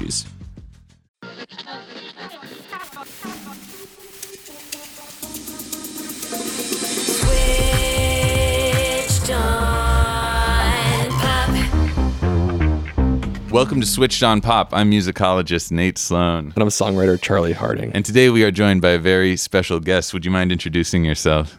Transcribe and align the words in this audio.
Switched. 0.00 0.26
Welcome 13.50 13.80
to 13.80 13.86
Switched 13.86 14.22
on 14.22 14.40
Pop. 14.40 14.72
I'm 14.72 14.90
musicologist 14.90 15.70
Nate 15.70 15.98
Sloan. 15.98 16.52
And 16.54 16.62
I'm 16.62 16.68
songwriter 16.68 17.20
Charlie 17.20 17.52
Harding. 17.52 17.92
And 17.92 18.04
today 18.04 18.30
we 18.30 18.44
are 18.44 18.50
joined 18.50 18.80
by 18.80 18.90
a 18.90 18.98
very 18.98 19.36
special 19.36 19.80
guest. 19.80 20.14
Would 20.14 20.24
you 20.24 20.30
mind 20.30 20.52
introducing 20.52 21.04
yourself? 21.04 21.58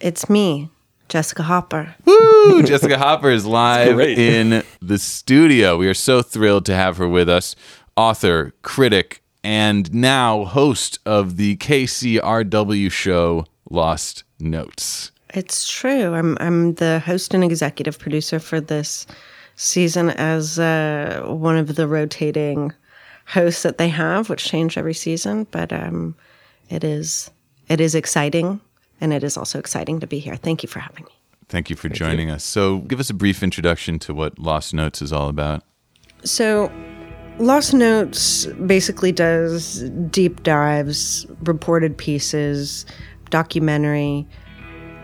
It's 0.00 0.30
me, 0.30 0.70
Jessica 1.08 1.42
Hopper. 1.42 1.94
Woo! 2.04 2.62
Jessica 2.66 2.98
Hopper 2.98 3.30
is 3.30 3.46
live 3.46 4.00
in 4.00 4.62
the 4.80 4.98
studio. 4.98 5.76
We 5.76 5.88
are 5.88 5.94
so 5.94 6.22
thrilled 6.22 6.66
to 6.66 6.74
have 6.74 6.96
her 6.96 7.08
with 7.08 7.28
us. 7.28 7.54
Author, 7.96 8.54
critic, 8.62 9.22
and 9.42 9.92
now 9.94 10.44
host 10.44 10.98
of 11.06 11.36
the 11.36 11.56
KCRW 11.56 12.90
show 12.90 13.46
Lost 13.70 14.24
Notes. 14.40 15.12
It's 15.34 15.68
true. 15.68 16.14
I'm 16.14 16.36
I'm 16.40 16.74
the 16.74 17.00
host 17.00 17.34
and 17.34 17.44
executive 17.44 17.98
producer 17.98 18.38
for 18.38 18.60
this 18.60 19.06
season 19.56 20.10
as 20.10 20.58
uh, 20.58 21.22
one 21.26 21.56
of 21.56 21.74
the 21.74 21.86
rotating 21.86 22.72
hosts 23.26 23.62
that 23.62 23.78
they 23.78 23.88
have, 23.88 24.28
which 24.28 24.44
change 24.44 24.78
every 24.78 24.94
season. 24.94 25.46
But 25.50 25.72
um, 25.72 26.14
it 26.70 26.84
is 26.84 27.30
it 27.68 27.80
is 27.80 27.94
exciting, 27.94 28.60
and 29.04 29.12
it 29.12 29.22
is 29.22 29.36
also 29.36 29.58
exciting 29.58 30.00
to 30.00 30.06
be 30.06 30.18
here. 30.18 30.34
Thank 30.34 30.62
you 30.62 30.68
for 30.68 30.78
having 30.78 31.04
me. 31.04 31.10
Thank 31.50 31.68
you 31.68 31.76
for 31.76 31.90
joining 31.90 32.30
us. 32.30 32.42
So, 32.42 32.78
give 32.78 32.98
us 32.98 33.10
a 33.10 33.14
brief 33.14 33.42
introduction 33.42 33.98
to 33.98 34.14
what 34.14 34.38
Lost 34.38 34.72
Notes 34.72 35.02
is 35.02 35.12
all 35.12 35.28
about. 35.28 35.62
So, 36.24 36.72
Lost 37.38 37.74
Notes 37.74 38.46
basically 38.66 39.12
does 39.12 39.82
deep 40.10 40.42
dives, 40.42 41.26
reported 41.42 41.98
pieces, 41.98 42.86
documentary 43.28 44.26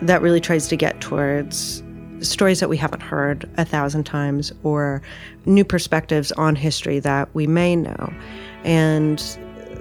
that 0.01 0.23
really 0.23 0.41
tries 0.41 0.67
to 0.69 0.77
get 0.77 1.03
towards 1.03 1.83
stories 2.21 2.61
that 2.61 2.71
we 2.71 2.79
haven't 2.79 3.03
heard 3.03 3.51
a 3.59 3.67
thousand 3.67 4.05
times 4.05 4.51
or 4.63 5.03
new 5.45 5.65
perspectives 5.65 6.33
on 6.33 6.57
history 6.57 7.01
that 7.01 7.29
we 7.35 7.47
may 7.47 7.77
know. 7.77 8.15
And 8.65 9.19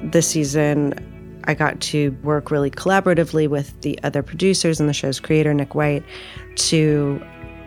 this 0.03 0.27
season, 0.27 0.93
I 1.49 1.55
got 1.55 1.79
to 1.81 2.11
work 2.21 2.51
really 2.51 2.69
collaboratively 2.69 3.47
with 3.47 3.81
the 3.81 3.99
other 4.03 4.21
producers 4.21 4.79
and 4.79 4.87
the 4.87 4.93
show's 4.93 5.19
creator, 5.19 5.51
Nick 5.51 5.73
White, 5.73 6.03
to 6.57 7.19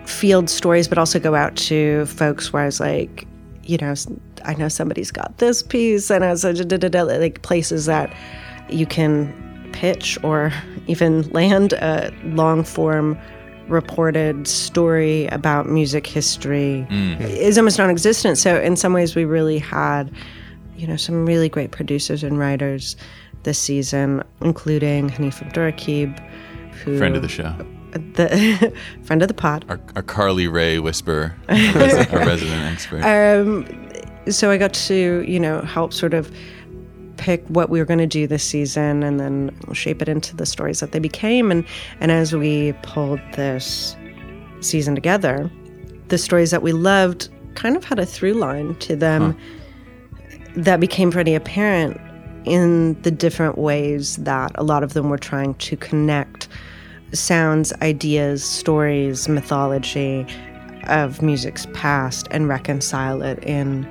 field 0.07 0.49
stories, 0.49 0.87
but 0.87 0.99
also 0.99 1.19
go 1.19 1.35
out 1.35 1.57
to 1.57 2.07
folks 2.07 2.53
where 2.53 2.63
I 2.63 2.67
was 2.67 2.79
like, 2.79 3.27
you 3.65 3.79
know, 3.79 3.93
I 4.45 4.55
know 4.55 4.69
somebody's 4.69 5.11
got 5.11 5.39
this 5.39 5.65
piece, 5.65 6.11
and 6.11 6.25
I 6.25 6.31
was 6.31 6.45
like, 6.45 6.57
da, 6.59 6.77
da, 6.77 6.89
da, 6.89 7.03
like 7.03 7.43
places 7.43 7.87
that 7.87 8.15
you 8.69 8.87
can 8.87 9.69
pitch 9.73 10.17
or 10.23 10.53
even 10.87 11.29
land 11.31 11.73
a 11.73 12.15
long 12.23 12.63
form 12.63 13.19
reported 13.67 14.47
story 14.47 15.27
about 15.27 15.69
music 15.69 16.07
history 16.07 16.87
mm-hmm. 16.89 17.21
is 17.21 17.59
almost 17.59 17.79
non-existent. 17.79 18.39
So 18.39 18.61
in 18.61 18.77
some 18.77 18.93
ways, 18.93 19.17
we 19.17 19.25
really 19.25 19.59
had, 19.59 20.09
you 20.77 20.87
know, 20.87 20.97
some 20.97 21.27
really 21.27 21.49
great 21.49 21.73
producers 21.73 22.23
and 22.23 22.39
writers 22.39 22.95
this 23.45 23.59
season, 23.59 24.23
including 24.41 25.11
Hanif 25.11 25.43
Abdurraqib, 25.43 26.19
who 26.85 26.99
Friend 26.99 27.17
of 27.17 27.23
the 27.23 27.29
show. 27.29 27.55
the 27.93 28.73
friend 29.03 29.23
of 29.23 29.29
the 29.29 29.35
pod. 29.35 29.65
Our, 29.69 29.81
our 29.97 30.03
Carly 30.03 30.49
Rae 30.49 30.79
whisperer, 30.79 31.37
our 31.49 31.57
resident, 31.75 32.13
our 32.13 32.27
resident 32.27 32.73
expert. 32.73 33.03
Um, 33.03 34.31
so 34.31 34.51
I 34.51 34.57
got 34.57 34.73
to, 34.75 35.25
you 35.27 35.41
know, 35.41 35.61
help 35.63 35.93
sort 35.93 36.15
of 36.15 36.31
pick 37.17 37.45
what 37.49 37.71
we 37.71 37.79
were 37.79 37.85
going 37.85 37.99
to 37.99 38.07
do 38.07 38.27
this 38.27 38.43
season 38.43 39.03
and 39.03 39.21
then 39.21 39.57
shape 39.73 40.03
it 40.03 40.09
into 40.09 40.35
the 40.35 40.47
stories 40.47 40.81
that 40.81 40.93
they 40.93 40.99
became. 40.99 41.51
And, 41.51 41.65
and 42.01 42.11
as 42.11 42.35
we 42.35 42.73
pulled 42.83 43.21
this 43.35 43.97
season 44.61 44.95
together, 44.95 45.51
the 46.09 46.19
stories 46.19 46.51
that 46.51 46.63
we 46.63 46.73
loved 46.73 47.29
kind 47.55 47.77
of 47.77 47.85
had 47.85 47.99
a 47.99 48.07
through 48.07 48.35
line 48.35 48.75
to 48.77 48.97
them 48.97 49.37
that 50.57 50.81
became 50.81 51.11
pretty 51.11 51.35
apparent 51.35 52.01
in 52.45 53.01
the 53.03 53.11
different 53.11 53.59
ways 53.59 54.17
that 54.17 54.51
a 54.57 54.65
lot 54.65 54.83
of 54.83 54.95
them 54.95 55.11
were 55.11 55.19
trying 55.19 55.55
to 55.55 55.77
connect 55.77 56.49
sounds, 57.13 57.73
ideas, 57.83 58.43
stories, 58.43 59.29
mythology 59.29 60.27
of 60.85 61.23
music's 61.23 61.67
past 61.75 62.27
and 62.31 62.49
reconcile 62.49 63.23
it 63.23 63.43
in 63.45 63.87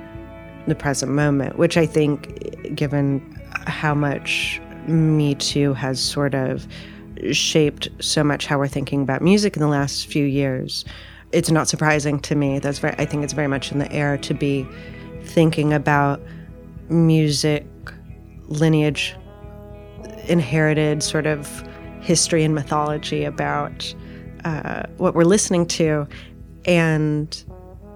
the 0.66 0.74
present 0.74 1.12
moment, 1.12 1.58
which 1.58 1.76
I 1.76 1.86
think, 1.86 2.74
given 2.74 3.20
how 3.66 3.94
much 3.94 4.60
Me 4.86 5.34
Too 5.34 5.72
has 5.74 6.00
sort 6.00 6.34
of 6.34 6.66
shaped 7.30 7.88
so 8.00 8.24
much 8.24 8.46
how 8.46 8.58
we're 8.58 8.68
thinking 8.68 9.02
about 9.02 9.22
music 9.22 9.56
in 9.56 9.62
the 9.62 9.68
last 9.68 10.06
few 10.06 10.24
years, 10.24 10.84
it's 11.30 11.50
not 11.50 11.68
surprising 11.68 12.20
to 12.20 12.34
me. 12.34 12.58
That's 12.58 12.78
very, 12.78 12.94
I 12.98 13.04
think 13.06 13.24
it's 13.24 13.32
very 13.32 13.48
much 13.48 13.72
in 13.72 13.78
the 13.78 13.90
air 13.92 14.18
to 14.18 14.34
be 14.34 14.66
thinking 15.24 15.72
about 15.72 16.20
music 16.88 17.64
lineage, 18.52 19.14
inherited 20.24 21.02
sort 21.02 21.26
of 21.26 21.62
history 22.00 22.44
and 22.44 22.54
mythology 22.54 23.24
about 23.24 23.94
uh, 24.44 24.82
what 24.96 25.14
we're 25.14 25.24
listening 25.24 25.66
to 25.66 26.06
and 26.64 27.44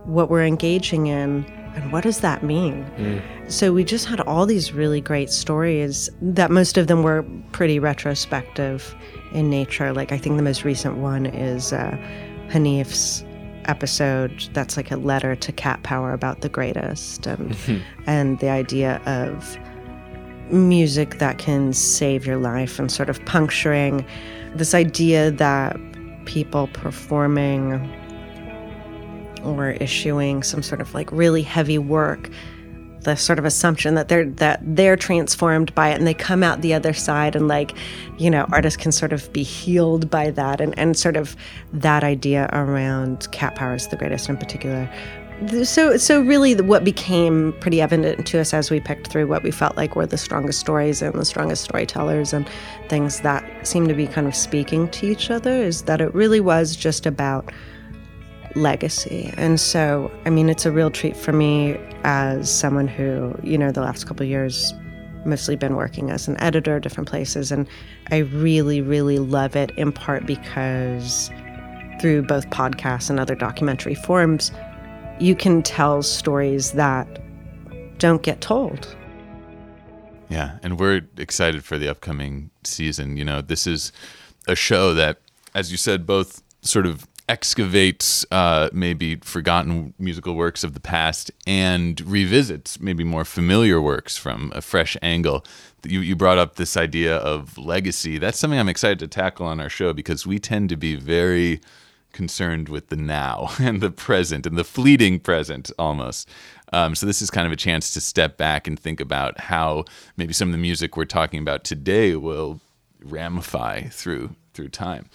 what 0.05 0.31
we're 0.31 0.45
engaging 0.45 1.07
in 1.07 1.45
and 1.75 1.93
what 1.93 2.05
does 2.05 2.21
that 2.21 2.43
mean? 2.43 2.87
So 3.49 3.73
we 3.73 3.85
just 3.85 4.07
had 4.07 4.21
all 4.21 4.47
these 4.47 4.73
really 4.73 5.01
great 5.01 5.31
stories 5.31 6.09
that 6.23 6.51
most 6.51 6.79
of 6.79 6.87
them 6.87 7.03
were 7.03 7.25
pretty 7.53 7.79
retrospective 7.79 8.95
in 9.33 9.51
nature. 9.51 9.93
Like 9.93 10.11
i 10.11 10.19
think 10.19 10.37
the 10.37 10.43
most 10.43 10.65
recent 10.65 10.97
one 10.97 11.27
is 11.27 11.73
uh, 11.73 11.97
hanif's 12.49 13.25
episode 13.67 14.49
that's 14.53 14.77
like 14.77 14.91
a 14.91 14.97
letter 14.97 15.35
to 15.35 15.53
cat 15.53 15.83
power 15.83 16.13
about 16.13 16.41
the 16.41 16.49
greatest 16.49 17.27
and 17.27 17.57
and 18.07 18.39
the 18.39 18.49
idea 18.49 19.03
of 19.07 19.59
music 20.53 21.19
that 21.19 21.39
can 21.39 21.73
save 21.73 22.27
your 22.27 22.37
life 22.37 22.79
and 22.79 22.91
sort 22.91 23.09
of 23.09 23.25
puncturing 23.25 24.05
this 24.55 24.75
idea 24.75 25.31
that 25.31 25.77
people 26.25 26.69
performing 26.69 27.73
or 29.45 29.71
issuing 29.73 30.43
some 30.43 30.63
sort 30.63 30.81
of 30.81 30.93
like 30.95 31.11
really 31.13 31.43
heavy 31.43 31.79
work 31.79 32.31
the 33.07 33.15
sort 33.15 33.39
of 33.39 33.45
assumption 33.45 33.95
that 33.95 34.09
they're 34.09 34.27
that 34.27 34.59
they're 34.63 34.97
transformed 34.97 35.73
by 35.77 35.91
it 35.91 35.95
and 35.95 36.09
they 36.09 36.15
come 36.15 36.43
out 36.43 36.61
the 36.61 36.75
other 36.75 36.93
side 36.93 37.37
and 37.37 37.47
like 37.47 37.73
you 38.19 38.29
know 38.29 38.45
artists 38.51 38.77
can 38.77 38.91
sort 38.91 39.13
of 39.13 39.33
be 39.33 39.45
healed 39.45 40.11
by 40.11 40.29
that 40.29 40.61
and 40.61 40.77
and 40.77 40.99
sort 40.99 41.17
of 41.17 41.37
that 41.73 42.03
idea 42.03 42.51
around 42.53 43.31
cat 43.31 43.55
power 43.55 43.77
is 43.77 43.87
the 43.89 43.97
greatest 43.97 44.29
in 44.29 44.37
particular 44.37 44.93
so 45.65 45.97
so 45.97 46.21
really 46.23 46.55
what 46.55 46.83
became 46.83 47.53
pretty 47.61 47.81
evident 47.81 48.27
to 48.27 48.41
us 48.41 48.55
as 48.55 48.71
we 48.71 48.81
picked 48.81 49.09
through 49.09 49.27
what 49.27 49.43
we 49.43 49.51
felt 49.51 49.77
like 49.77 49.95
were 49.95 50.07
the 50.07 50.17
strongest 50.17 50.59
stories 50.59 51.03
and 51.03 51.15
the 51.15 51.25
strongest 51.25 51.65
storytellers 51.65 52.33
and 52.33 52.49
things 52.89 53.21
that 53.21 53.45
seemed 53.67 53.89
to 53.89 53.95
be 53.95 54.07
kind 54.07 54.27
of 54.27 54.35
speaking 54.35 54.89
to 54.89 55.07
each 55.07 55.31
other 55.31 55.53
is 55.53 55.83
that 55.83 56.01
it 56.01 56.15
really 56.15 56.41
was 56.41 56.75
just 56.75 57.05
about 57.05 57.53
legacy. 58.55 59.33
And 59.37 59.61
so 59.61 60.11
i 60.25 60.31
mean 60.31 60.49
it's 60.49 60.65
a 60.65 60.73
real 60.73 60.91
treat 60.91 61.17
for 61.17 61.33
me 61.33 61.77
as 62.05 62.51
someone 62.51 62.89
who 62.89 63.39
you 63.43 63.59
know 63.59 63.71
the 63.71 63.83
last 63.83 64.07
couple 64.07 64.25
years 64.25 64.73
mostly 65.27 65.57
been 65.57 65.77
working 65.77 66.11
as 66.11 66.29
an 66.29 66.41
editor 66.41 66.77
at 66.77 66.83
different 66.83 67.09
places 67.09 67.51
and 67.51 67.67
i 68.11 68.19
really 68.19 68.81
really 68.81 69.19
love 69.19 69.57
it 69.57 69.73
in 69.73 69.93
part 69.93 70.25
because 70.25 71.31
through 72.01 72.23
both 72.23 72.49
podcasts 72.51 73.11
and 73.11 73.19
other 73.19 73.35
documentary 73.35 73.95
forms 73.95 74.53
you 75.19 75.35
can 75.35 75.63
tell 75.63 76.03
stories 76.03 76.73
that 76.73 77.07
don't 77.99 78.23
get 78.23 78.41
told. 78.41 78.95
Yeah, 80.29 80.59
and 80.63 80.79
we're 80.79 81.03
excited 81.17 81.65
for 81.65 81.79
the 81.79 81.89
upcoming 81.89 82.51
season. 82.65 83.17
You 83.17 83.25
know, 83.25 83.41
this 83.41 83.67
is 83.67 83.93
a 84.49 84.57
show 84.57 84.93
that, 84.95 85.21
as 85.55 85.71
you 85.71 85.77
said, 85.77 86.07
both 86.07 86.43
sort 86.63 86.87
of 86.87 87.07
excavates 87.29 88.25
uh, 88.31 88.69
maybe 88.73 89.17
forgotten 89.17 89.95
musical 89.99 90.35
works 90.35 90.63
of 90.63 90.75
the 90.75 90.81
past 90.81 91.31
and 91.45 92.01
revisits 92.03 92.81
maybe 92.81 93.03
more 93.03 93.25
familiar 93.25 93.81
works 93.81 94.17
from 94.17 94.53
a 94.55 94.63
fresh 94.63 94.97
angle. 95.03 95.45
You, 95.85 96.01
you 96.01 96.15
brought 96.15 96.39
up 96.39 96.57
this 96.57 96.77
idea 96.77 97.17
of 97.17 97.59
legacy. 97.59 98.19
That's 98.19 98.39
something 98.39 98.59
I'm 98.59 98.69
excited 98.69 98.99
to 99.01 99.09
tackle 99.09 99.47
on 99.47 99.61
our 99.61 99.69
show 99.69 99.93
because 99.93 100.27
we 100.27 100.39
tend 100.39 100.69
to 100.69 100.77
be 100.77 100.95
very 100.95 101.61
concerned 102.17 102.69
with 102.71 102.89
the 102.89 102.97
now 102.97 103.51
and 103.61 103.81
the 103.81 103.91
present 103.91 104.47
and 104.47 104.57
the 104.57 104.65
fleeting 104.65 105.21
present 105.21 105.71
almost. 105.79 106.29
Um, 106.73 106.97
so 106.97 107.07
this 107.07 107.23
is 107.23 107.31
kind 107.31 107.47
of 107.47 107.53
a 107.53 107.57
chance 107.57 107.93
to 107.93 108.01
step 108.01 108.37
back 108.37 108.67
and 108.67 108.79
think 108.79 108.99
about 108.99 109.39
how 109.39 109.85
maybe 110.17 110.33
some 110.33 110.49
of 110.49 110.53
the 110.53 110.59
music 110.59 110.97
we're 110.97 111.05
talking 111.05 111.41
about 111.41 111.63
today 111.63 112.17
will 112.17 112.61
ramify 113.01 113.83
through 113.83 114.35
through 114.55 114.71
time. 114.71 115.09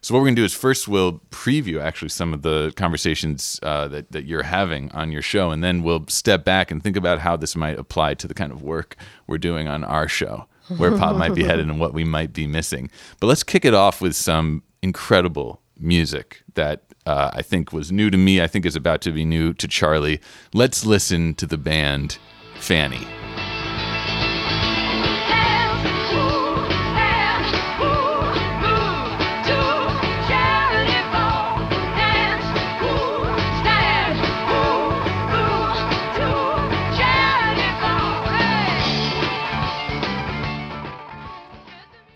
So 0.00 0.12
what 0.12 0.20
we're 0.20 0.26
gonna 0.26 0.36
do 0.36 0.44
is 0.44 0.54
first 0.54 0.88
we'll 0.88 1.20
preview 1.30 1.80
actually 1.80 2.10
some 2.10 2.34
of 2.34 2.42
the 2.42 2.72
conversations 2.76 3.58
uh, 3.62 3.88
that 3.88 4.12
that 4.12 4.24
you're 4.24 4.42
having 4.42 4.90
on 4.92 5.12
your 5.12 5.22
show, 5.22 5.50
and 5.50 5.62
then 5.62 5.82
we'll 5.82 6.06
step 6.08 6.44
back 6.44 6.70
and 6.70 6.82
think 6.82 6.96
about 6.96 7.20
how 7.20 7.36
this 7.36 7.56
might 7.56 7.78
apply 7.78 8.14
to 8.14 8.28
the 8.28 8.34
kind 8.34 8.52
of 8.52 8.62
work 8.62 8.96
we're 9.26 9.38
doing 9.38 9.68
on 9.68 9.84
our 9.84 10.08
show, 10.08 10.46
where 10.76 10.96
pop 10.96 11.16
might 11.16 11.34
be 11.34 11.44
headed 11.50 11.68
and 11.68 11.80
what 11.80 11.94
we 11.94 12.04
might 12.04 12.32
be 12.32 12.46
missing. 12.46 12.90
But 13.20 13.28
let's 13.28 13.42
kick 13.42 13.64
it 13.64 13.74
off 13.74 14.00
with 14.00 14.14
some 14.14 14.62
incredible 14.82 15.60
music 15.78 16.42
that 16.54 16.82
uh, 17.06 17.30
I 17.32 17.42
think 17.42 17.72
was 17.72 17.90
new 17.90 18.10
to 18.10 18.18
me. 18.18 18.40
I 18.40 18.46
think 18.46 18.66
is 18.66 18.76
about 18.76 19.00
to 19.02 19.12
be 19.12 19.24
new 19.24 19.52
to 19.54 19.68
Charlie. 19.68 20.20
Let's 20.52 20.84
listen 20.84 21.34
to 21.36 21.46
the 21.46 21.58
band 21.58 22.18
Fanny. 22.58 23.17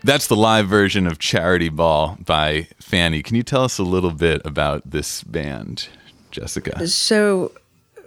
That's 0.03 0.27
the 0.27 0.35
live 0.35 0.67
version 0.67 1.07
of 1.07 1.19
Charity 1.19 1.69
Ball 1.69 2.17
by 2.25 2.67
Fanny. 2.79 3.23
Can 3.23 3.35
you 3.37 3.43
tell 3.43 3.63
us 3.63 3.79
a 3.79 3.83
little 3.83 4.11
bit 4.11 4.41
about 4.43 4.89
this 4.89 5.23
band, 5.23 5.87
Jessica? 6.31 6.85
So, 6.87 7.51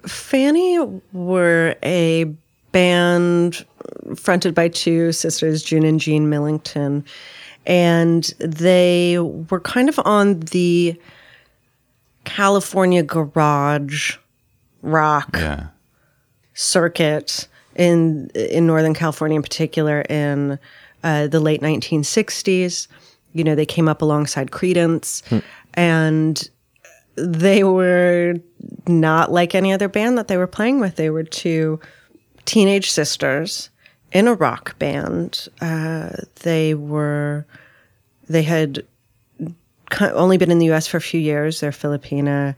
Fanny 0.06 0.78
were 1.14 1.74
a 1.82 2.24
band 2.72 3.64
fronted 4.14 4.54
by 4.54 4.68
two 4.68 5.12
sisters, 5.12 5.62
June 5.62 5.84
and 5.86 5.98
Jean 5.98 6.28
Millington, 6.28 7.02
and 7.66 8.24
they 8.40 9.18
were 9.18 9.60
kind 9.60 9.88
of 9.88 9.98
on 10.04 10.40
the 10.40 11.00
California 12.24 13.02
garage 13.02 14.16
rock 14.82 15.30
Yeah. 15.34 15.68
circuit 16.52 17.48
in 17.74 18.28
in 18.34 18.66
Northern 18.66 18.94
California, 18.94 19.36
in 19.36 19.42
particular, 19.42 20.02
in 20.02 20.58
uh, 21.06 21.28
the 21.28 21.38
late 21.38 21.60
1960s. 21.62 22.88
You 23.32 23.44
know, 23.44 23.54
they 23.54 23.64
came 23.64 23.88
up 23.88 24.02
alongside 24.02 24.50
Creedence, 24.50 25.22
and 25.74 26.50
they 27.14 27.62
were 27.62 28.34
not 28.88 29.30
like 29.30 29.54
any 29.54 29.72
other 29.72 29.88
band 29.88 30.18
that 30.18 30.26
they 30.26 30.36
were 30.36 30.48
playing 30.48 30.80
with. 30.80 30.96
They 30.96 31.10
were 31.10 31.22
two 31.22 31.78
teenage 32.44 32.90
sisters 32.90 33.70
in 34.10 34.26
a 34.26 34.34
rock 34.34 34.76
band. 34.80 35.46
Uh, 35.60 36.10
they 36.42 36.74
were 36.74 37.46
they 38.28 38.42
had 38.42 38.84
only 40.00 40.38
been 40.38 40.50
in 40.50 40.58
the 40.58 40.66
U.S. 40.66 40.88
for 40.88 40.96
a 40.96 41.00
few 41.00 41.20
years. 41.20 41.60
They're 41.60 41.70
Filipina 41.70 42.56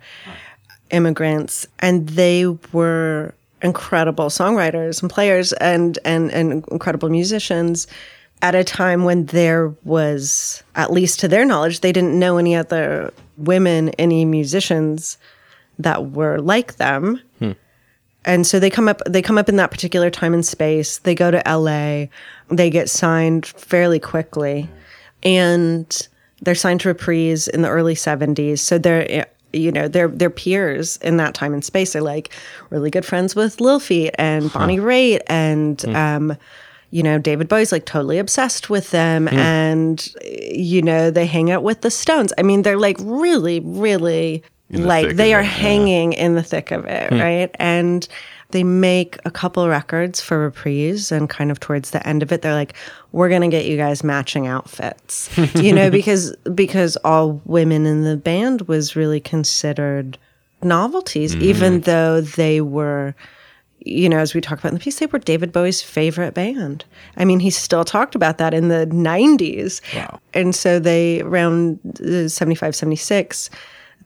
immigrants, 0.90 1.66
and 1.80 2.08
they 2.08 2.46
were 2.72 3.34
incredible 3.60 4.26
songwriters 4.26 5.02
and 5.02 5.10
players 5.10 5.52
and 5.54 5.98
and 6.06 6.30
and 6.30 6.64
incredible 6.70 7.10
musicians 7.10 7.86
at 8.42 8.54
a 8.54 8.64
time 8.64 9.04
when 9.04 9.26
there 9.26 9.68
was 9.84 10.62
at 10.74 10.92
least 10.92 11.20
to 11.20 11.28
their 11.28 11.44
knowledge 11.44 11.80
they 11.80 11.92
didn't 11.92 12.18
know 12.18 12.38
any 12.38 12.54
other 12.54 13.12
women 13.36 13.88
any 13.90 14.24
musicians 14.24 15.18
that 15.78 16.10
were 16.10 16.38
like 16.38 16.76
them. 16.76 17.20
Hmm. 17.38 17.52
And 18.24 18.46
so 18.46 18.58
they 18.58 18.70
come 18.70 18.88
up 18.88 19.00
they 19.06 19.22
come 19.22 19.38
up 19.38 19.48
in 19.48 19.56
that 19.56 19.70
particular 19.70 20.10
time 20.10 20.34
and 20.34 20.44
space. 20.44 20.98
They 20.98 21.14
go 21.14 21.30
to 21.30 21.42
LA 21.46 22.06
they 22.50 22.70
get 22.70 22.90
signed 22.90 23.46
fairly 23.46 23.98
quickly. 23.98 24.68
And 25.22 26.08
they're 26.42 26.54
signed 26.54 26.80
to 26.82 26.88
Reprise 26.88 27.48
in 27.48 27.62
the 27.62 27.68
early 27.68 27.94
70s 27.94 28.60
so 28.60 28.78
they're 28.78 29.10
eh, 29.10 29.24
you 29.52 29.72
know 29.72 29.88
they're 29.88 30.08
they're 30.08 30.30
peers 30.30 30.98
in 30.98 31.16
that 31.16 31.34
time 31.34 31.54
and 31.54 31.64
space. 31.64 31.92
They're 31.92 32.02
like 32.02 32.30
really 32.70 32.90
good 32.90 33.06
friends 33.06 33.34
with 33.34 33.60
Little 33.60 33.80
Feat 33.80 34.14
and 34.18 34.52
Bonnie 34.52 34.78
Raitt 34.78 35.20
and 35.26 35.80
hmm. 35.80 35.96
um 35.96 36.36
you 36.90 37.02
know 37.02 37.18
David 37.18 37.48
Bowie's 37.48 37.72
like 37.72 37.84
totally 37.84 38.18
obsessed 38.18 38.70
with 38.70 38.90
them 38.90 39.28
and 39.28 40.08
you 40.22 40.82
know 40.82 41.10
they 41.10 41.26
hang 41.26 41.50
out 41.50 41.62
with 41.62 41.82
the 41.82 41.90
Stones. 41.90 42.32
I 42.38 42.42
mean 42.42 42.62
they're 42.62 42.78
like 42.78 42.96
really 43.00 43.60
really 43.60 44.42
the 44.70 44.80
like 44.80 45.16
they 45.16 45.34
are 45.34 45.40
it, 45.40 45.44
yeah. 45.44 45.50
hanging 45.50 46.12
in 46.12 46.34
the 46.34 46.42
thick 46.42 46.70
of 46.70 46.84
it 46.86 47.10
right? 47.12 47.54
And 47.58 48.06
they 48.50 48.64
make 48.64 49.18
a 49.26 49.30
couple 49.30 49.68
records 49.68 50.22
for 50.22 50.38
reprise 50.38 51.12
and 51.12 51.28
kind 51.28 51.50
of 51.50 51.60
towards 51.60 51.90
the 51.90 52.06
end 52.08 52.22
of 52.22 52.32
it 52.32 52.40
they're 52.40 52.54
like 52.54 52.74
we're 53.12 53.28
going 53.28 53.42
to 53.42 53.48
get 53.48 53.66
you 53.66 53.76
guys 53.76 54.02
matching 54.04 54.46
outfits. 54.46 55.28
You 55.54 55.72
know 55.72 55.90
because 55.90 56.34
because 56.54 56.96
all 57.04 57.42
women 57.44 57.86
in 57.86 58.04
the 58.04 58.16
band 58.16 58.62
was 58.62 58.96
really 58.96 59.20
considered 59.20 60.18
novelties 60.62 61.36
even 61.36 61.82
though 61.82 62.20
they 62.20 62.60
were 62.60 63.14
you 63.88 64.08
know 64.08 64.18
as 64.18 64.34
we 64.34 64.40
talk 64.40 64.58
about 64.58 64.68
in 64.72 64.74
the 64.78 64.80
piece 64.84 64.98
they 64.98 65.06
were 65.06 65.18
david 65.18 65.52
bowie's 65.52 65.82
favorite 65.82 66.34
band. 66.34 66.84
I 67.16 67.24
mean 67.24 67.40
he 67.40 67.50
still 67.50 67.84
talked 67.84 68.14
about 68.14 68.38
that 68.38 68.54
in 68.54 68.68
the 68.68 68.86
90s 68.86 69.80
Wow. 69.94 70.20
and 70.34 70.54
so 70.54 70.78
they 70.78 71.20
around 71.22 71.78
uh, 72.00 72.28
75 72.28 72.74
76 72.76 73.50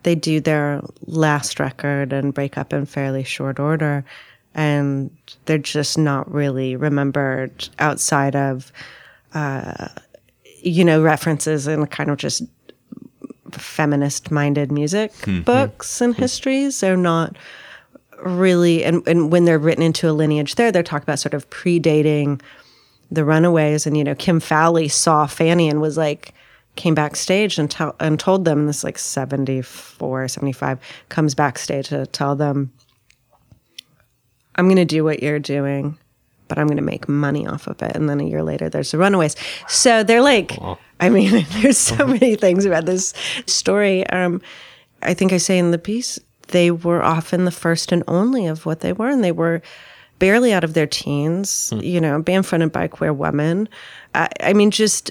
they 0.04 0.14
do 0.14 0.40
their 0.40 0.82
last 1.06 1.60
record 1.60 2.12
and 2.12 2.34
break 2.34 2.58
up 2.58 2.72
in 2.72 2.86
fairly 2.86 3.22
short 3.22 3.60
order. 3.60 4.04
And 4.54 5.10
they're 5.46 5.58
just 5.58 5.96
not 5.96 6.28
really 6.32 6.74
remembered 6.74 7.68
outside 7.78 8.34
of 8.34 8.72
uh, 9.32 9.88
you 10.60 10.84
know 10.84 11.00
references 11.02 11.68
and 11.68 11.88
kind 11.90 12.10
of 12.10 12.16
just 12.18 12.42
feminist 13.52 14.30
minded 14.30 14.72
music 14.72 15.12
books 15.44 16.00
and 16.00 16.14
histories. 16.16 16.80
They're 16.80 16.96
not 16.96 17.36
really 18.22 18.84
and, 18.84 19.06
and 19.06 19.30
when 19.32 19.44
they're 19.44 19.58
written 19.58 19.82
into 19.82 20.08
a 20.08 20.12
lineage 20.12 20.54
there 20.54 20.70
they're 20.70 20.82
talking 20.82 21.04
about 21.04 21.18
sort 21.18 21.34
of 21.34 21.48
predating 21.50 22.40
the 23.12 23.24
runaways. 23.24 23.86
And 23.86 23.96
you 23.96 24.02
know 24.02 24.14
kim 24.14 24.40
fowley 24.40 24.88
saw 24.88 25.26
fanny 25.26 25.68
and 25.68 25.80
was 25.80 25.96
like 25.96 26.34
came 26.74 26.94
backstage 26.94 27.58
and, 27.58 27.70
tell, 27.70 27.94
and 28.00 28.18
told 28.18 28.46
them 28.46 28.66
this 28.66 28.82
like 28.82 28.98
74 28.98 30.28
75 30.28 30.78
comes 31.10 31.34
backstage 31.34 31.88
to 31.88 32.06
tell 32.06 32.34
them 32.34 32.72
i'm 34.56 34.64
going 34.64 34.76
to 34.76 34.86
do 34.86 35.04
what 35.04 35.22
you're 35.22 35.38
doing 35.38 35.98
but 36.48 36.58
i'm 36.58 36.66
going 36.66 36.78
to 36.78 36.82
make 36.82 37.10
money 37.10 37.46
off 37.46 37.66
of 37.66 37.82
it. 37.82 37.94
And 37.94 38.08
then 38.08 38.20
a 38.20 38.24
year 38.24 38.42
later 38.42 38.70
there's 38.70 38.90
the 38.90 38.98
runaways. 38.98 39.36
So 39.68 40.02
they're 40.02 40.22
like 40.22 40.58
i 41.00 41.10
mean 41.10 41.44
there's 41.60 41.78
so 41.78 42.06
many 42.06 42.36
things 42.36 42.64
about 42.64 42.86
this 42.86 43.12
story. 43.46 44.06
Um, 44.08 44.40
i 45.02 45.12
think 45.14 45.32
i 45.32 45.36
say 45.36 45.58
in 45.58 45.72
the 45.72 45.78
piece 45.78 46.18
they 46.52 46.70
were 46.70 47.02
often 47.02 47.44
the 47.44 47.50
first 47.50 47.92
and 47.92 48.02
only 48.08 48.46
of 48.46 48.64
what 48.64 48.80
they 48.80 48.92
were 48.92 49.08
and 49.08 49.22
they 49.22 49.32
were 49.32 49.60
barely 50.18 50.52
out 50.52 50.62
of 50.62 50.74
their 50.74 50.86
teens 50.86 51.72
you 51.80 52.00
know 52.00 52.22
band 52.22 52.46
fronted 52.46 52.72
by 52.72 52.86
queer 52.86 53.12
women. 53.12 53.68
I, 54.14 54.28
I 54.40 54.52
mean 54.52 54.70
just 54.70 55.10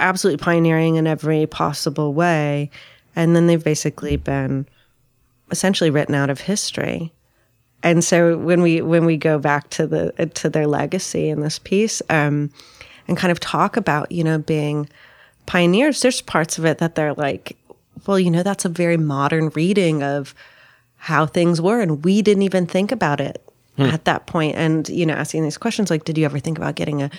absolutely 0.00 0.42
pioneering 0.42 0.96
in 0.96 1.06
every 1.06 1.46
possible 1.46 2.12
way. 2.12 2.70
And 3.14 3.36
then 3.36 3.46
they've 3.46 3.62
basically 3.62 4.16
been 4.16 4.66
essentially 5.50 5.90
written 5.90 6.14
out 6.14 6.30
of 6.30 6.40
history. 6.40 7.12
And 7.82 8.04
so 8.04 8.36
when 8.36 8.62
we 8.62 8.82
when 8.82 9.04
we 9.04 9.16
go 9.16 9.38
back 9.38 9.70
to 9.70 9.86
the 9.86 10.30
to 10.34 10.50
their 10.50 10.66
legacy 10.66 11.28
in 11.28 11.40
this 11.40 11.58
piece 11.58 12.02
um, 12.10 12.50
and 13.08 13.16
kind 13.16 13.32
of 13.32 13.40
talk 13.40 13.76
about 13.76 14.12
you 14.12 14.22
know 14.22 14.38
being 14.38 14.88
pioneers 15.46 16.02
there's 16.02 16.20
parts 16.20 16.58
of 16.58 16.66
it 16.66 16.78
that 16.78 16.94
they're 16.94 17.14
like 17.14 17.56
well 18.06 18.20
you 18.20 18.30
know 18.30 18.42
that's 18.42 18.66
a 18.66 18.68
very 18.68 18.98
modern 18.98 19.48
reading 19.48 20.02
of 20.02 20.34
how 21.00 21.24
things 21.24 21.60
were 21.60 21.80
and 21.80 22.04
we 22.04 22.20
didn't 22.20 22.42
even 22.42 22.66
think 22.66 22.92
about 22.92 23.20
it 23.20 23.42
hmm. 23.76 23.84
at 23.84 24.04
that 24.04 24.26
point. 24.26 24.54
And 24.54 24.88
you 24.88 25.06
know 25.06 25.14
asking 25.14 25.42
these 25.42 25.58
questions 25.58 25.90
like 25.90 26.04
did 26.04 26.18
you 26.18 26.26
ever 26.26 26.38
think 26.38 26.58
about 26.58 26.74
getting 26.74 27.02
a 27.02 27.10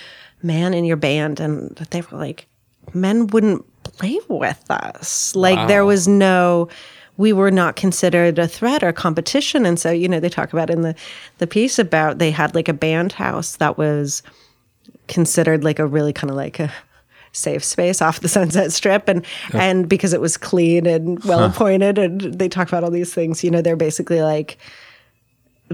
man 0.42 0.72
in 0.72 0.84
your 0.84 0.96
band? 0.96 1.40
And 1.40 1.76
they 1.90 2.00
were 2.00 2.18
like 2.18 2.46
men 2.94 3.26
wouldn't 3.26 3.64
play 3.82 4.18
with 4.28 4.64
us. 4.70 5.34
Like 5.34 5.68
there 5.68 5.84
was 5.84 6.06
no 6.06 6.68
we 7.16 7.32
were 7.32 7.50
not 7.50 7.76
considered 7.76 8.38
a 8.38 8.48
threat 8.48 8.82
or 8.82 8.92
competition. 8.92 9.66
And 9.66 9.78
so 9.78 9.90
you 9.90 10.08
know 10.08 10.20
they 10.20 10.28
talk 10.28 10.52
about 10.52 10.70
in 10.70 10.82
the 10.82 10.94
the 11.38 11.48
piece 11.48 11.78
about 11.78 12.18
they 12.18 12.30
had 12.30 12.54
like 12.54 12.68
a 12.68 12.72
band 12.72 13.12
house 13.12 13.56
that 13.56 13.76
was 13.76 14.22
considered 15.08 15.64
like 15.64 15.80
a 15.80 15.86
really 15.86 16.12
kind 16.12 16.30
of 16.30 16.36
like 16.36 16.60
a 16.60 16.72
safe 17.32 17.64
space 17.64 18.00
off 18.00 18.20
the 18.20 18.28
Sunset 18.36 18.72
Strip, 18.72 19.08
and 19.08 19.24
and 19.52 19.88
because 19.88 20.12
it 20.12 20.20
was 20.20 20.36
clean 20.36 20.86
and 20.86 21.22
well 21.24 21.44
appointed, 21.44 21.98
and 21.98 22.20
they 22.20 22.48
talk 22.48 22.68
about 22.68 22.84
all 22.84 22.90
these 22.90 23.12
things. 23.12 23.42
You 23.42 23.50
know, 23.50 23.62
they're 23.62 23.76
basically 23.76 24.22
like 24.22 24.58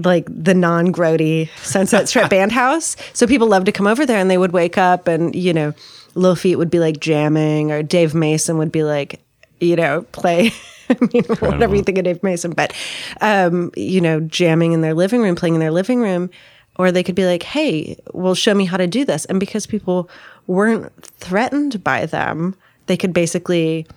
like 0.05 0.25
the 0.29 0.53
non-grody 0.53 1.49
Sunset 1.57 2.07
Strip 2.09 2.29
band 2.29 2.51
house. 2.51 2.95
So 3.13 3.27
people 3.27 3.47
love 3.47 3.65
to 3.65 3.71
come 3.71 3.87
over 3.87 4.05
there, 4.05 4.17
and 4.17 4.29
they 4.29 4.37
would 4.37 4.51
wake 4.51 4.77
up, 4.77 5.07
and 5.07 5.35
you 5.35 5.53
know, 5.53 5.73
Little 6.15 6.35
Feat 6.35 6.55
would 6.55 6.71
be 6.71 6.79
like 6.79 6.99
jamming, 6.99 7.71
or 7.71 7.83
Dave 7.83 8.15
Mason 8.15 8.57
would 8.57 8.71
be 8.71 8.83
like, 8.83 9.21
you 9.59 9.75
know, 9.75 10.03
play. 10.11 10.51
I 10.89 10.97
mean, 11.13 11.23
whatever 11.39 11.75
you 11.75 11.83
think 11.83 11.99
of 11.99 12.05
Dave 12.05 12.23
Mason, 12.23 12.51
but 12.51 12.73
um, 13.21 13.71
you 13.75 14.01
know, 14.01 14.21
jamming 14.21 14.71
in 14.71 14.81
their 14.81 14.95
living 14.95 15.21
room, 15.21 15.35
playing 15.35 15.53
in 15.53 15.59
their 15.59 15.71
living 15.71 16.01
room, 16.01 16.31
or 16.77 16.91
they 16.91 17.03
could 17.03 17.13
be 17.13 17.25
like, 17.25 17.43
"Hey, 17.43 17.95
well, 18.11 18.33
show 18.33 18.55
me 18.55 18.65
how 18.65 18.77
to 18.77 18.87
do 18.87 19.05
this." 19.05 19.25
And 19.25 19.39
because 19.39 19.67
people 19.67 20.09
weren't 20.49 20.91
threatened 21.03 21.83
by 21.83 22.05
them, 22.05 22.55
they 22.87 22.97
could 22.97 23.13
basically 23.13 23.87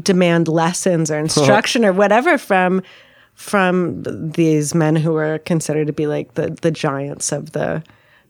demand 0.00 0.48
lessons 0.48 1.10
or 1.10 1.18
instruction 1.18 1.84
or 1.84 1.92
whatever 1.92 2.38
from 2.38 2.82
from 3.34 4.02
these 4.02 4.74
men 4.74 4.94
who 4.96 5.12
were 5.12 5.38
considered 5.40 5.86
to 5.86 5.92
be 5.92 6.06
like 6.06 6.34
the 6.34 6.56
the 6.62 6.70
giants 6.70 7.32
of 7.32 7.52
the 7.52 7.82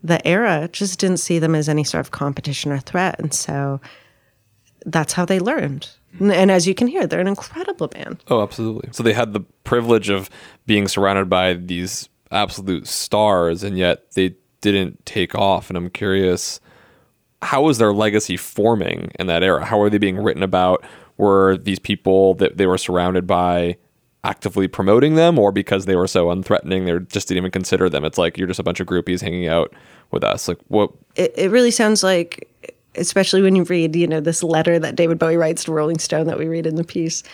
the 0.02 0.26
era. 0.26 0.68
Just 0.72 0.98
didn't 0.98 1.18
see 1.18 1.38
them 1.38 1.54
as 1.54 1.68
any 1.68 1.84
sort 1.84 2.00
of 2.00 2.10
competition 2.10 2.72
or 2.72 2.80
threat, 2.80 3.20
and 3.20 3.32
so 3.32 3.80
that's 4.86 5.12
how 5.12 5.24
they 5.24 5.38
learned. 5.38 5.88
And, 6.20 6.50
as 6.50 6.66
you 6.66 6.74
can 6.74 6.88
hear, 6.88 7.06
they're 7.06 7.20
an 7.20 7.26
incredible 7.26 7.88
band. 7.88 8.22
Oh, 8.28 8.42
absolutely. 8.42 8.90
So 8.92 9.02
they 9.02 9.14
had 9.14 9.32
the 9.32 9.40
privilege 9.64 10.10
of 10.10 10.28
being 10.66 10.86
surrounded 10.86 11.30
by 11.30 11.54
these 11.54 12.10
absolute 12.30 12.86
stars, 12.86 13.62
and 13.62 13.78
yet 13.78 14.12
they 14.12 14.34
didn't 14.60 15.06
take 15.06 15.34
off. 15.34 15.70
And 15.70 15.76
I'm 15.76 15.88
curious, 15.88 16.60
how 17.42 17.62
was 17.62 17.78
their 17.78 17.92
legacy 17.92 18.36
forming 18.36 19.10
in 19.18 19.26
that 19.26 19.42
era? 19.42 19.64
How 19.64 19.78
were 19.78 19.90
they 19.90 19.98
being 19.98 20.16
written 20.16 20.42
about? 20.42 20.84
Were 21.16 21.56
these 21.56 21.78
people 21.78 22.34
that 22.34 22.56
they 22.56 22.66
were 22.66 22.78
surrounded 22.78 23.26
by 23.26 23.76
actively 24.24 24.68
promoting 24.68 25.16
them, 25.16 25.38
or 25.38 25.50
because 25.50 25.84
they 25.84 25.96
were 25.96 26.06
so 26.06 26.28
unthreatening, 26.28 26.86
they 26.86 27.04
just 27.12 27.28
didn't 27.28 27.38
even 27.38 27.50
consider 27.50 27.88
them? 27.88 28.04
It's 28.04 28.18
like 28.18 28.38
you're 28.38 28.46
just 28.46 28.60
a 28.60 28.62
bunch 28.62 28.80
of 28.80 28.86
groupies 28.86 29.20
hanging 29.20 29.48
out 29.48 29.74
with 30.12 30.22
us. 30.22 30.46
Like 30.46 30.58
what? 30.68 30.92
It, 31.16 31.32
it 31.36 31.50
really 31.50 31.72
sounds 31.72 32.02
like, 32.02 32.48
especially 32.94 33.42
when 33.42 33.56
you 33.56 33.64
read, 33.64 33.96
you 33.96 34.06
know, 34.06 34.20
this 34.20 34.42
letter 34.42 34.78
that 34.78 34.96
David 34.96 35.18
Bowie 35.18 35.36
writes 35.36 35.64
to 35.64 35.72
Rolling 35.72 35.98
Stone 35.98 36.28
that 36.28 36.38
we 36.38 36.46
read 36.46 36.66
in 36.66 36.76
the 36.76 36.84
piece. 36.84 37.24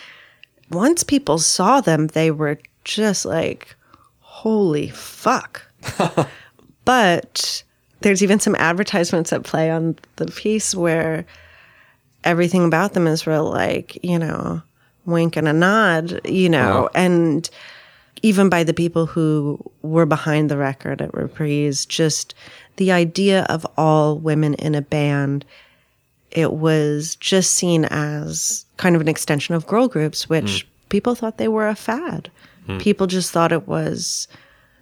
Once 0.71 1.03
people 1.03 1.37
saw 1.37 1.81
them, 1.81 2.07
they 2.07 2.31
were 2.31 2.59
just 2.83 3.25
like, 3.25 3.75
holy 4.19 4.89
fuck. 4.89 5.61
but 6.85 7.63
there's 8.01 8.23
even 8.23 8.39
some 8.39 8.55
advertisements 8.55 9.29
that 9.29 9.43
play 9.43 9.69
on 9.69 9.97
the 10.15 10.27
piece 10.27 10.73
where 10.73 11.25
everything 12.23 12.65
about 12.65 12.93
them 12.93 13.07
is 13.07 13.27
real 13.27 13.49
like, 13.49 14.03
you 14.03 14.19
know, 14.19 14.61
wink 15.05 15.35
and 15.35 15.47
a 15.47 15.53
nod, 15.53 16.21
you 16.25 16.49
know, 16.49 16.89
and 16.93 17.49
even 18.21 18.49
by 18.49 18.63
the 18.63 18.73
people 18.73 19.05
who 19.05 19.59
were 19.81 20.05
behind 20.05 20.49
the 20.49 20.57
record 20.57 21.01
at 21.01 21.13
Reprise, 21.13 21.85
just 21.85 22.35
the 22.75 22.91
idea 22.91 23.45
of 23.49 23.65
all 23.77 24.17
women 24.17 24.53
in 24.55 24.75
a 24.75 24.81
band, 24.81 25.45
it 26.31 26.53
was 26.53 27.15
just 27.15 27.51
seen 27.53 27.85
as 27.85 28.65
kind 28.77 28.95
of 28.95 29.01
an 29.01 29.07
extension 29.07 29.55
of 29.55 29.67
girl 29.67 29.87
groups, 29.87 30.29
which 30.29 30.63
hmm. 30.63 30.69
people 30.89 31.15
thought 31.15 31.37
they 31.37 31.47
were 31.47 31.67
a 31.67 31.75
fad. 31.75 32.29
Hmm. 32.65 32.77
People 32.77 33.07
just 33.07 33.31
thought 33.31 33.51
it 33.51 33.67
was 33.67 34.27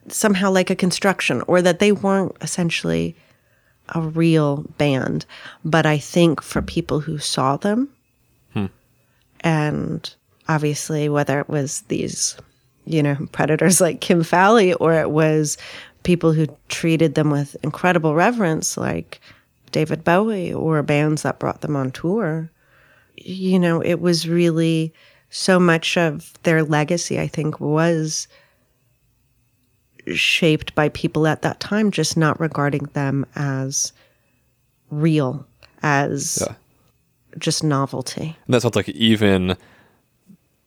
somehow 0.10 0.52
like 0.52 0.70
a 0.70 0.76
construction 0.76 1.44
or 1.48 1.62
that 1.62 1.80
they 1.80 1.92
weren't 1.92 2.36
essentially 2.42 3.16
a 3.90 4.02
real 4.02 4.66
band. 4.78 5.26
But 5.64 5.86
I 5.86 5.98
think 5.98 6.42
for 6.42 6.62
people 6.62 7.00
who 7.00 7.18
saw 7.18 7.58
them, 7.58 7.90
hmm. 8.54 8.66
and 9.42 10.14
obviously 10.48 11.10
whether 11.10 11.40
it 11.40 11.50
was 11.50 11.82
these, 11.88 12.38
you 12.86 13.04
know, 13.04 13.18
predators 13.32 13.82
like 13.82 14.02
Kim 14.02 14.24
Fowley 14.24 14.74
or 14.74 14.94
it 14.94 15.12
was 15.12 15.58
people 16.04 16.32
who 16.32 16.48
treated 16.70 17.16
them 17.16 17.30
with 17.30 17.56
incredible 17.64 18.16
reverence 18.16 18.78
like 18.78 19.20
David 19.72 20.04
Bowie 20.04 20.54
or 20.54 20.82
bands 20.84 21.24
that 21.24 21.40
brought 21.40 21.62
them 21.62 21.76
on 21.76 21.92
tour, 21.92 22.50
you 23.18 23.60
know, 23.60 23.82
it 23.82 24.00
was 24.00 24.28
really 24.28 24.94
so 25.30 25.60
much 25.60 25.98
of 25.98 26.34
their 26.44 26.64
legacy, 26.64 27.20
I 27.20 27.28
think, 27.28 27.60
was 27.60 28.28
shaped 30.14 30.74
by 30.76 30.90
people 30.90 31.28
at 31.28 31.42
that 31.42 31.60
time, 31.60 31.92
just 31.92 32.16
not 32.18 32.40
regarding 32.40 32.84
them 32.94 33.26
as 33.36 33.92
real, 34.90 35.46
as 35.84 36.44
Yeah. 36.48 36.56
just 37.38 37.64
novelty. 37.64 38.36
And 38.46 38.54
that 38.54 38.62
sounds 38.62 38.76
like 38.76 38.90
even 38.90 39.56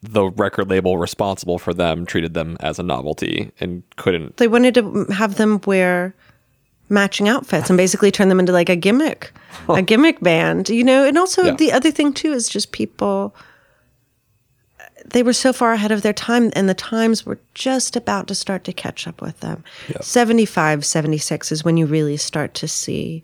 the 0.02 0.30
record 0.30 0.68
label 0.70 0.96
responsible 0.98 1.58
for 1.58 1.74
them 1.74 2.06
treated 2.06 2.32
them 2.34 2.56
as 2.60 2.78
a 2.78 2.82
novelty 2.82 3.50
and 3.60 3.82
couldn't. 3.96 4.38
They 4.38 4.48
wanted 4.48 4.74
to 4.74 5.04
have 5.12 5.36
them 5.36 5.60
wear 5.66 6.14
matching 6.88 7.28
outfits 7.28 7.70
and 7.70 7.76
basically 7.76 8.10
turn 8.10 8.28
them 8.30 8.40
into 8.40 8.52
like 8.52 8.68
a 8.68 8.76
gimmick, 8.76 9.32
a 9.68 9.82
gimmick 9.82 10.20
band, 10.20 10.68
you 10.70 10.82
know. 10.82 11.04
And 11.06 11.18
also 11.18 11.44
Yeah. 11.44 11.54
the 11.54 11.72
other 11.72 11.90
thing 11.90 12.12
too 12.12 12.32
is 12.32 12.48
just 12.48 12.72
people. 12.72 13.34
They 15.06 15.22
were 15.22 15.32
so 15.32 15.52
far 15.52 15.72
ahead 15.72 15.92
of 15.92 16.02
their 16.02 16.12
time, 16.12 16.50
and 16.54 16.68
the 16.68 16.74
times 16.74 17.24
were 17.26 17.38
just 17.54 17.96
about 17.96 18.28
to 18.28 18.34
start 18.34 18.64
to 18.64 18.72
catch 18.72 19.06
up 19.06 19.20
with 19.20 19.40
them. 19.40 19.64
75, 20.00 20.84
76 20.84 21.52
is 21.52 21.64
when 21.64 21.76
you 21.76 21.86
really 21.86 22.16
start 22.16 22.54
to 22.54 22.68
see 22.68 23.22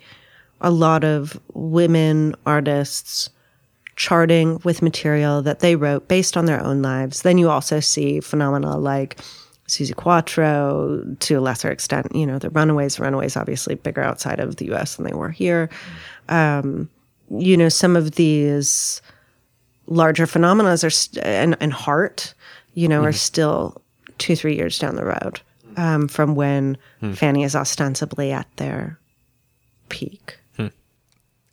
a 0.61 0.71
lot 0.71 1.04
of 1.04 1.38
women 1.52 2.35
artists 2.47 3.30
charting 3.97 4.61
with 4.62 4.83
material 4.83 5.42
that 5.42 5.61
they 5.61 5.75
wrote 5.75 6.09
based 6.09 6.37
on 6.37 6.47
their 6.47 6.62
own 6.62 6.83
lives. 6.83 7.23
Then 7.23 7.38
you 7.38 7.50
also 7.50 7.80
see 7.80 8.21
phenomena 8.21 8.76
like 8.76 9.18
Suzi 9.68 9.95
Quatro, 9.95 11.02
to 11.21 11.35
a 11.35 11.40
lesser 11.40 11.71
extent, 11.71 12.14
you 12.14 12.26
know, 12.26 12.38
the 12.38 12.50
Runaways. 12.50 13.00
Runaways 13.00 13.37
obviously 13.37 13.75
bigger 13.75 14.02
outside 14.02 14.38
of 14.38 14.56
the 14.56 14.66
U.S. 14.66 14.97
than 14.97 15.06
they 15.06 15.14
were 15.14 15.30
here. 15.30 15.68
Um, 16.28 16.88
you 17.30 17.56
know, 17.56 17.68
some 17.68 17.97
of 17.97 18.12
these 18.12 19.02
larger 19.87 20.26
phenomena 20.26 20.71
are 20.71 20.90
st- 20.90 21.25
and, 21.25 21.57
and 21.61 21.73
heart, 21.73 22.35
you 22.75 22.88
know, 22.88 23.02
are 23.02 23.11
mm-hmm. 23.11 23.16
still 23.16 23.81
two, 24.19 24.37
three 24.37 24.57
years 24.57 24.78
down 24.78 24.97
the 24.97 25.05
road 25.05 25.40
um, 25.76 26.09
from 26.09 26.35
when 26.35 26.76
hmm. 27.00 27.12
Fanny 27.12 27.45
is 27.45 27.55
ostensibly 27.55 28.33
at 28.33 28.47
their 28.57 28.99
peak. 29.88 30.38
Hmm. 30.57 30.69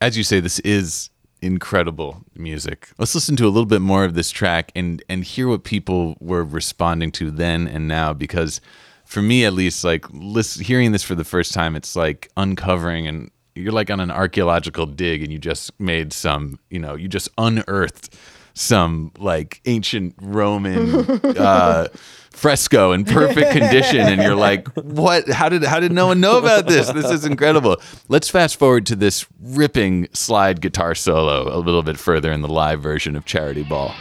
as 0.02 0.18
you 0.18 0.24
say, 0.24 0.40
this 0.40 0.60
is 0.60 1.10
incredible 1.42 2.24
music. 2.36 2.90
Let's 2.98 3.14
listen 3.14 3.36
to 3.36 3.46
a 3.46 3.50
little 3.50 3.66
bit 3.66 3.82
more 3.82 4.06
of 4.06 4.14
this 4.14 4.32
track 4.32 4.72
and 4.76 5.04
and 5.10 5.24
hear 5.24 5.48
what 5.48 5.64
people 5.64 6.16
were 6.20 6.44
responding 6.44 7.12
to 7.14 7.30
then 7.30 7.68
and 7.68 7.88
now. 7.88 8.14
Because 8.14 8.62
for 9.06 9.22
me, 9.22 9.46
at 9.46 9.54
least, 9.54 9.84
like 9.84 10.06
listen, 10.12 10.64
hearing 10.64 10.94
this 10.94 11.04
for 11.04 11.16
the 11.16 11.26
first 11.26 11.54
time, 11.54 11.76
it's 11.76 11.96
like 11.96 12.32
uncovering 12.38 13.08
and 13.08 13.30
you're 13.56 13.72
like 13.72 13.90
on 13.90 14.00
an 14.00 14.12
archaeological 14.12 14.86
dig, 14.86 15.24
and 15.24 15.32
you 15.32 15.40
just 15.40 15.72
made 15.80 16.14
some, 16.14 16.60
you 16.70 16.80
know, 16.80 16.96
you 16.96 17.08
just 17.08 17.30
unearthed 17.38 18.16
some 18.54 19.12
like 19.18 19.62
ancient 19.66 20.16
Roman 20.22 20.94
uh, 21.38 21.88
fresco 22.32 22.92
in 22.92 23.06
perfect 23.06 23.52
condition, 23.52 24.02
and 24.02 24.22
you're 24.22 24.36
like, 24.36 24.68
"What? 24.76 25.30
How 25.30 25.50
did 25.50 25.64
how 25.64 25.80
did 25.80 25.92
no 25.92 26.08
one 26.08 26.20
know 26.20 26.38
about 26.38 26.68
this? 26.68 26.90
This 26.92 27.10
is 27.10 27.26
incredible." 27.26 27.78
Let's 28.08 28.30
fast 28.30 28.58
forward 28.58 28.86
to 28.88 28.96
this 28.96 29.26
ripping 29.42 30.08
slide 30.14 30.62
guitar 30.62 30.96
solo 30.96 31.56
a 31.56 31.60
little 31.60 31.84
bit 31.84 31.98
further 31.98 32.32
in 32.32 32.42
the 32.42 32.50
live 32.50 32.82
version 32.82 33.16
of 33.16 33.26
Charity 33.26 33.64
Ball. 33.64 33.94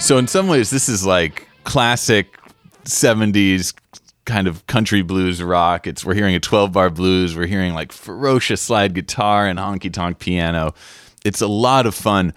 So 0.00 0.16
in 0.16 0.26
some 0.26 0.48
ways, 0.48 0.70
this 0.70 0.88
is 0.88 1.04
like 1.04 1.46
classic 1.64 2.38
'70s 2.84 3.74
kind 4.24 4.46
of 4.46 4.66
country 4.66 5.02
blues 5.02 5.42
rock. 5.42 5.86
It's 5.86 6.04
we're 6.04 6.14
hearing 6.14 6.34
a 6.34 6.40
12 6.40 6.72
bar 6.72 6.88
blues. 6.88 7.36
We're 7.36 7.46
hearing 7.46 7.74
like 7.74 7.92
ferocious 7.92 8.62
slide 8.62 8.94
guitar 8.94 9.46
and 9.46 9.58
honky 9.58 9.92
tonk 9.92 10.18
piano. 10.18 10.72
It's 11.24 11.40
a 11.40 11.46
lot 11.46 11.84
of 11.84 11.94
fun. 11.94 12.32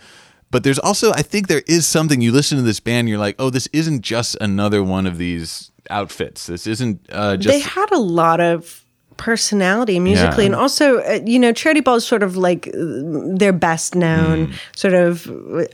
But 0.49 0.63
there's 0.63 0.79
also, 0.79 1.13
I 1.13 1.21
think 1.21 1.47
there 1.47 1.63
is 1.65 1.87
something 1.87 2.19
you 2.19 2.33
listen 2.33 2.57
to 2.57 2.63
this 2.63 2.81
band, 2.81 3.07
you're 3.07 3.17
like, 3.17 3.35
oh, 3.39 3.49
this 3.49 3.67
isn't 3.71 4.01
just 4.01 4.35
another 4.41 4.83
one 4.83 5.07
of 5.07 5.17
these 5.17 5.71
outfits. 5.89 6.47
This 6.47 6.67
isn't 6.67 7.05
uh, 7.09 7.37
just 7.37 7.47
they 7.47 7.59
had 7.59 7.89
a 7.91 7.97
lot 7.97 8.41
of 8.41 8.80
personality 9.21 9.99
musically. 9.99 10.45
Yeah. 10.45 10.51
and 10.51 10.55
also 10.63 10.85
uh, 11.01 11.19
you 11.33 11.37
know 11.43 11.51
charity 11.53 11.81
ball 11.85 11.95
is 12.01 12.05
sort 12.13 12.23
of 12.23 12.31
like 12.47 12.67
uh, 12.69 12.71
their 13.41 13.53
best 13.53 13.93
known 13.95 14.47
Mm. 14.47 14.53
sort 14.75 14.95
of 15.05 15.11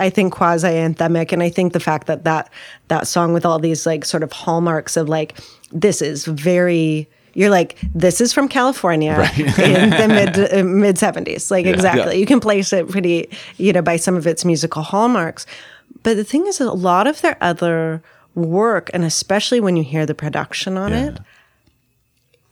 i 0.05 0.09
think 0.15 0.33
quasi 0.33 0.67
anthemic 0.87 1.31
and 1.33 1.41
i 1.47 1.49
think 1.55 1.71
the 1.73 1.79
fact 1.89 2.07
that 2.07 2.23
that 2.29 2.45
that 2.89 3.07
song 3.07 3.33
with 3.35 3.45
all 3.45 3.59
these 3.59 3.81
like 3.91 4.03
sort 4.13 4.23
of 4.23 4.31
hallmarks 4.43 4.97
of 4.97 5.07
like 5.17 5.29
this 5.85 6.01
is 6.01 6.25
very 6.25 7.07
you're 7.39 7.53
like 7.59 7.71
this 8.05 8.19
is 8.19 8.33
from 8.33 8.47
california 8.49 9.15
in 9.71 9.89
the 10.01 10.07
mid 10.17 10.31
uh, 10.37 10.63
mid 10.83 10.95
70s 10.97 11.49
like 11.55 11.65
exactly. 11.75 12.13
Yeah. 12.15 12.19
you 12.21 12.25
can 12.25 12.39
place 12.39 12.69
it 12.73 12.83
pretty 12.93 13.29
you 13.57 13.71
know 13.75 13.81
by 13.91 13.97
some 13.97 14.17
of 14.19 14.25
its 14.27 14.43
musical 14.51 14.83
hallmarks. 14.91 15.45
But 16.03 16.13
the 16.17 16.23
thing 16.31 16.43
is 16.51 16.59
a 16.59 16.71
lot 16.89 17.05
of 17.11 17.15
their 17.23 17.37
other 17.51 18.01
work 18.35 18.85
and 18.93 19.03
especially 19.03 19.59
when 19.65 19.75
you 19.79 19.83
hear 19.93 20.05
the 20.05 20.13
production 20.25 20.77
on 20.77 20.91
it 20.93 21.15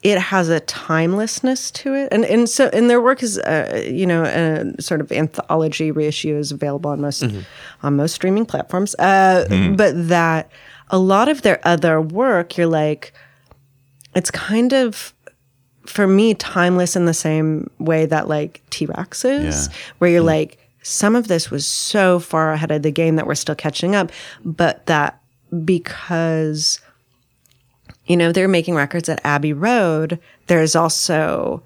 it 0.05 0.19
has 0.19 0.49
a 0.49 0.59
timelessness 0.59 1.71
to 1.71 1.95
it. 1.95 2.09
And 2.11 2.25
and 2.25 2.47
so 2.47 2.69
and 2.71 2.89
their 2.89 3.01
work 3.01 3.23
is 3.23 3.39
uh, 3.39 3.81
you 3.91 4.05
know 4.05 4.23
a 4.23 4.79
sort 4.81 5.01
of 5.01 5.11
anthology 5.11 5.89
reissue 5.91 6.37
is 6.37 6.51
available 6.51 6.91
on 6.91 7.01
most 7.01 7.23
on 7.81 7.95
most 7.95 8.13
streaming 8.13 8.45
platforms. 8.45 8.93
Uh, 8.99 9.73
but 9.75 9.93
that 10.09 10.49
a 10.91 10.99
lot 10.99 11.27
of 11.27 11.41
their 11.41 11.59
other 11.67 11.99
work 11.99 12.55
you're 12.57 12.67
like 12.67 13.13
it's 14.15 14.29
kind 14.29 14.73
of 14.73 15.13
for 15.87 16.05
me 16.07 16.35
timeless 16.35 16.95
in 16.95 17.05
the 17.05 17.13
same 17.13 17.69
way 17.79 18.05
that 18.05 18.27
like 18.27 18.61
T-Rex 18.69 19.25
is 19.25 19.67
Yeah. 19.67 19.73
where 19.97 20.09
you're 20.11 20.21
like 20.21 20.57
some 20.83 21.15
of 21.15 21.27
this 21.27 21.49
was 21.49 21.65
so 21.65 22.19
far 22.19 22.53
ahead 22.53 22.69
of 22.71 22.83
the 22.83 22.91
game 22.91 23.15
that 23.15 23.25
we're 23.25 23.33
still 23.35 23.55
catching 23.55 23.95
up 23.95 24.11
but 24.43 24.85
that 24.85 25.19
because 25.65 26.79
you 28.05 28.17
know, 28.17 28.31
they're 28.31 28.47
making 28.47 28.75
records 28.75 29.09
at 29.09 29.21
Abbey 29.23 29.53
Road, 29.53 30.19
there's 30.47 30.75
also 30.75 31.63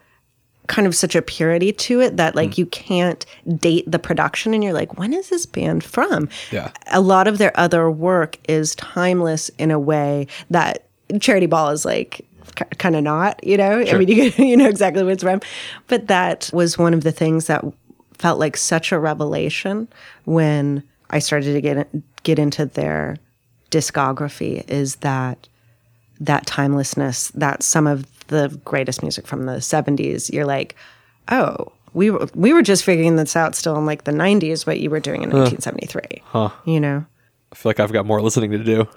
kind 0.67 0.88
of 0.88 0.96
such 0.96 1.15
a 1.15 1.22
purity 1.22 1.74
to 1.74 2.00
it 2.00 2.17
that 2.17 2.36
like 2.36 2.51
mm. 2.51 2.60
you 2.60 2.65
can't 2.67 3.25
date 3.58 3.89
the 3.89 4.00
production 4.00 4.53
and 4.53 4.63
you're 4.63 4.74
like, 4.74 4.98
when 4.98 5.13
is 5.13 5.29
this 5.29 5.46
band 5.46 5.84
from? 5.84 6.29
Yeah. 6.51 6.72
A 6.91 7.01
lot 7.01 7.27
of 7.27 7.39
their 7.39 7.58
other 7.60 7.89
work 7.89 8.38
is 8.48 8.75
timeless 8.75 9.50
in 9.58 9.72
a 9.72 9.79
way 9.79 10.27
that 10.51 10.86
Charity 11.19 11.48
Ball 11.48 11.72
is 11.72 11.86
like 11.86 12.25
kind 12.77 12.96
of 12.96 13.03
not, 13.03 13.43
you 13.43 13.58
know? 13.58 13.79
I 13.79 13.98
mean, 13.98 14.08
you, 14.10 14.31
you 14.38 14.55
know 14.55 14.69
exactly 14.69 15.03
where 15.03 15.13
it's 15.13 15.24
from. 15.24 15.41
But 15.88 16.08
that 16.08 16.50
was 16.53 16.77
one 16.77 16.93
of 16.93 17.03
the 17.03 17.12
things 17.12 17.48
that 17.48 17.65
felt 18.13 18.39
like 18.39 18.55
such 18.55 18.91
a 18.91 19.00
revelation 19.00 19.88
when 20.25 20.84
I 21.10 21.19
started 21.19 21.53
to 21.53 21.62
get 21.62 21.89
get 22.24 22.38
into 22.38 22.65
their 22.65 23.17
discography 23.72 24.69
is 24.69 24.98
that 24.98 25.48
that 26.20 26.46
timelessness, 26.46 27.30
that 27.30 27.64
some 27.64 27.88
of 27.88 28.06
the 28.28 28.60
greatest 28.66 29.02
music 29.02 29.28
from 29.28 29.46
the 29.46 29.54
70s, 29.54 30.32
you're 30.32 30.46
like, 30.46 30.76
oh, 31.30 31.72
we 31.94 32.12
were, 32.12 32.28
we 32.36 32.54
were 32.54 32.62
just 32.62 32.84
figuring 32.84 33.16
this 33.16 33.36
out 33.36 33.56
still 33.56 33.76
in 33.78 33.86
like 33.86 34.04
the 34.04 34.12
90s, 34.12 34.68
what 34.68 34.80
you 34.80 34.90
were 34.90 35.00
doing 35.00 35.24
in 35.24 35.30
1973. 35.30 36.22
Huh. 36.26 36.50
You 36.66 36.80
know? 36.80 37.06
I 37.52 37.56
feel 37.56 37.70
like 37.70 37.80
I've 37.80 37.92
got 37.92 38.06
more 38.06 38.22
listening 38.22 38.52
to 38.52 38.60
do. 38.60 38.88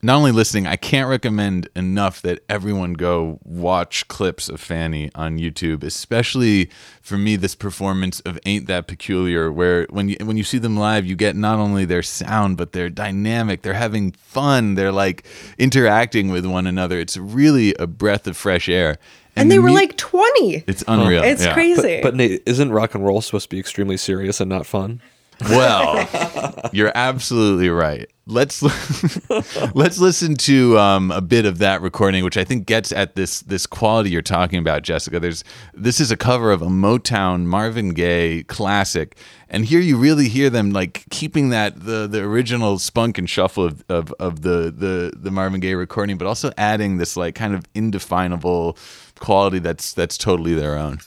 Not 0.00 0.16
only 0.16 0.30
listening, 0.30 0.66
I 0.66 0.76
can't 0.76 1.08
recommend 1.08 1.68
enough 1.74 2.22
that 2.22 2.40
everyone 2.48 2.92
go 2.92 3.40
watch 3.44 4.06
clips 4.08 4.48
of 4.48 4.60
Fanny 4.60 5.10
on 5.14 5.38
YouTube, 5.38 5.82
especially 5.82 6.70
for 7.02 7.18
me 7.18 7.36
this 7.36 7.54
performance 7.54 8.20
of 8.20 8.38
Ain't 8.46 8.66
That 8.66 8.86
Peculiar 8.86 9.50
where 9.50 9.86
when 9.90 10.08
you 10.08 10.16
when 10.22 10.36
you 10.36 10.44
see 10.44 10.58
them 10.58 10.76
live, 10.76 11.04
you 11.04 11.16
get 11.16 11.34
not 11.34 11.58
only 11.58 11.84
their 11.84 12.02
sound 12.02 12.56
but 12.56 12.72
their 12.72 12.88
dynamic, 12.88 13.62
they're 13.62 13.74
having 13.74 14.12
fun, 14.12 14.74
they're 14.74 14.92
like 14.92 15.26
interacting 15.58 16.30
with 16.30 16.46
one 16.46 16.66
another. 16.66 17.00
It's 17.00 17.16
really 17.16 17.74
a 17.74 17.86
breath 17.86 18.26
of 18.26 18.36
fresh 18.36 18.68
air. 18.68 18.98
And 19.34 19.50
the 19.50 19.56
they 19.56 19.58
were 19.58 19.68
mu- 19.68 19.74
like 19.74 19.96
20. 19.96 20.64
it's 20.66 20.82
unreal. 20.88 21.22
It's 21.22 21.44
yeah. 21.44 21.54
crazy. 21.54 22.00
But 22.02 22.14
Nate, 22.14 22.42
isn't 22.46 22.72
rock 22.72 22.94
and 22.94 23.04
roll 23.04 23.20
supposed 23.20 23.50
to 23.50 23.54
be 23.54 23.60
extremely 23.60 23.96
serious 23.96 24.40
and 24.40 24.48
not 24.48 24.66
fun? 24.66 25.00
Well, 25.40 26.70
you're 26.72 26.92
absolutely 26.94 27.68
right. 27.68 28.10
Let's 28.26 28.62
let's 29.74 29.98
listen 29.98 30.34
to 30.36 30.78
um, 30.78 31.10
a 31.10 31.20
bit 31.20 31.46
of 31.46 31.58
that 31.58 31.80
recording, 31.80 32.24
which 32.24 32.36
I 32.36 32.44
think 32.44 32.66
gets 32.66 32.92
at 32.92 33.14
this 33.14 33.40
this 33.40 33.66
quality 33.66 34.10
you're 34.10 34.20
talking 34.20 34.58
about, 34.58 34.82
Jessica. 34.82 35.18
There's 35.18 35.44
this 35.72 36.00
is 36.00 36.10
a 36.10 36.16
cover 36.16 36.50
of 36.50 36.60
a 36.60 36.66
Motown 36.66 37.44
Marvin 37.44 37.90
Gaye 37.90 38.42
classic, 38.42 39.16
and 39.48 39.64
here 39.64 39.80
you 39.80 39.96
really 39.96 40.28
hear 40.28 40.50
them 40.50 40.72
like 40.72 41.04
keeping 41.10 41.50
that 41.50 41.84
the 41.84 42.06
the 42.06 42.22
original 42.22 42.78
spunk 42.78 43.16
and 43.16 43.30
shuffle 43.30 43.64
of 43.64 43.84
of, 43.88 44.12
of 44.18 44.42
the, 44.42 44.72
the 44.76 45.12
the 45.16 45.30
Marvin 45.30 45.60
Gaye 45.60 45.74
recording, 45.74 46.18
but 46.18 46.26
also 46.26 46.50
adding 46.58 46.98
this 46.98 47.16
like 47.16 47.34
kind 47.34 47.54
of 47.54 47.64
indefinable 47.74 48.76
quality 49.20 49.58
that's 49.58 49.94
that's 49.94 50.18
totally 50.18 50.54
their 50.54 50.76
own. 50.76 50.98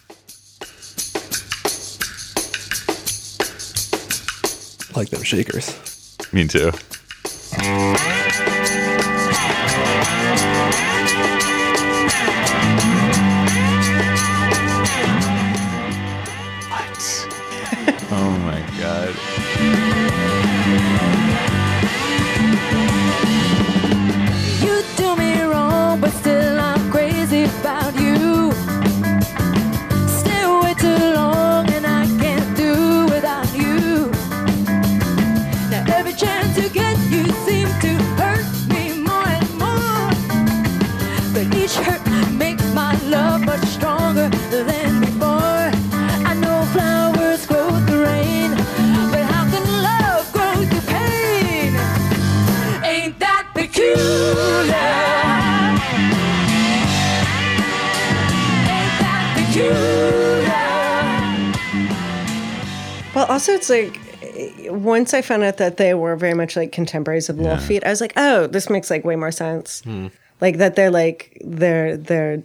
Like 4.96 5.10
them 5.10 5.24
shakers. 5.24 6.18
Me 6.34 6.48
too. 6.48 6.72
What? 16.70 17.28
oh 18.12 18.38
my 18.46 18.62
god. 18.80 20.01
It's 63.62 63.70
like 63.70 64.00
once 64.72 65.14
I 65.14 65.22
found 65.22 65.44
out 65.44 65.58
that 65.58 65.78
they 65.78 65.94
were 65.94 66.16
very 66.16 66.34
much 66.34 66.56
like 66.56 66.72
contemporaries 66.72 67.30
of 67.30 67.38
Little 67.38 67.54
Yeah. 67.54 67.60
Feat, 67.60 67.84
I 67.86 67.90
was 67.90 68.02
like, 68.02 68.14
oh, 68.18 68.48
this 68.48 68.70
makes 68.70 68.90
like 68.90 69.06
way 69.06 69.16
more 69.16 69.32
sense. 69.32 69.82
Hmm. 69.82 70.08
Like 70.40 70.58
that 70.58 70.76
they're 70.76 70.90
like 70.92 71.38
their 71.46 71.96
their 71.96 72.42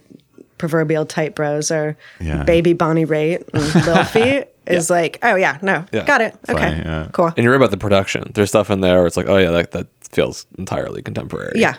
proverbial 0.59 1.05
type 1.05 1.35
bros 1.35 1.71
are 1.71 1.97
Yeah. 2.19 2.43
Baby 2.43 2.73
Bonnie 2.73 3.05
Raitt 3.05 3.47
and 3.53 3.85
Little 3.85 4.03
Feat 4.03 4.47
is 4.67 4.89
like, 4.89 5.17
oh 5.23 5.35
yeah, 5.35 5.57
no, 5.61 5.85
Yeah. 5.91 6.05
got 6.05 6.21
it, 6.21 6.35
okay, 6.49 6.59
Funny, 6.59 6.77
yeah. 6.77 7.07
cool, 7.13 7.27
And 7.27 7.37
you're 7.43 7.51
right 7.51 7.57
about 7.57 7.71
the 7.71 7.77
production. 7.77 8.31
There's 8.35 8.49
stuff 8.49 8.69
in 8.69 8.81
there 8.81 8.97
where 8.97 9.07
it's 9.07 9.17
like, 9.17 9.27
oh 9.27 9.37
yeah, 9.37 9.51
that, 9.51 9.71
that 9.71 9.87
feels 10.11 10.45
entirely 10.57 11.01
contemporary. 11.01 11.53
yeah. 11.59 11.77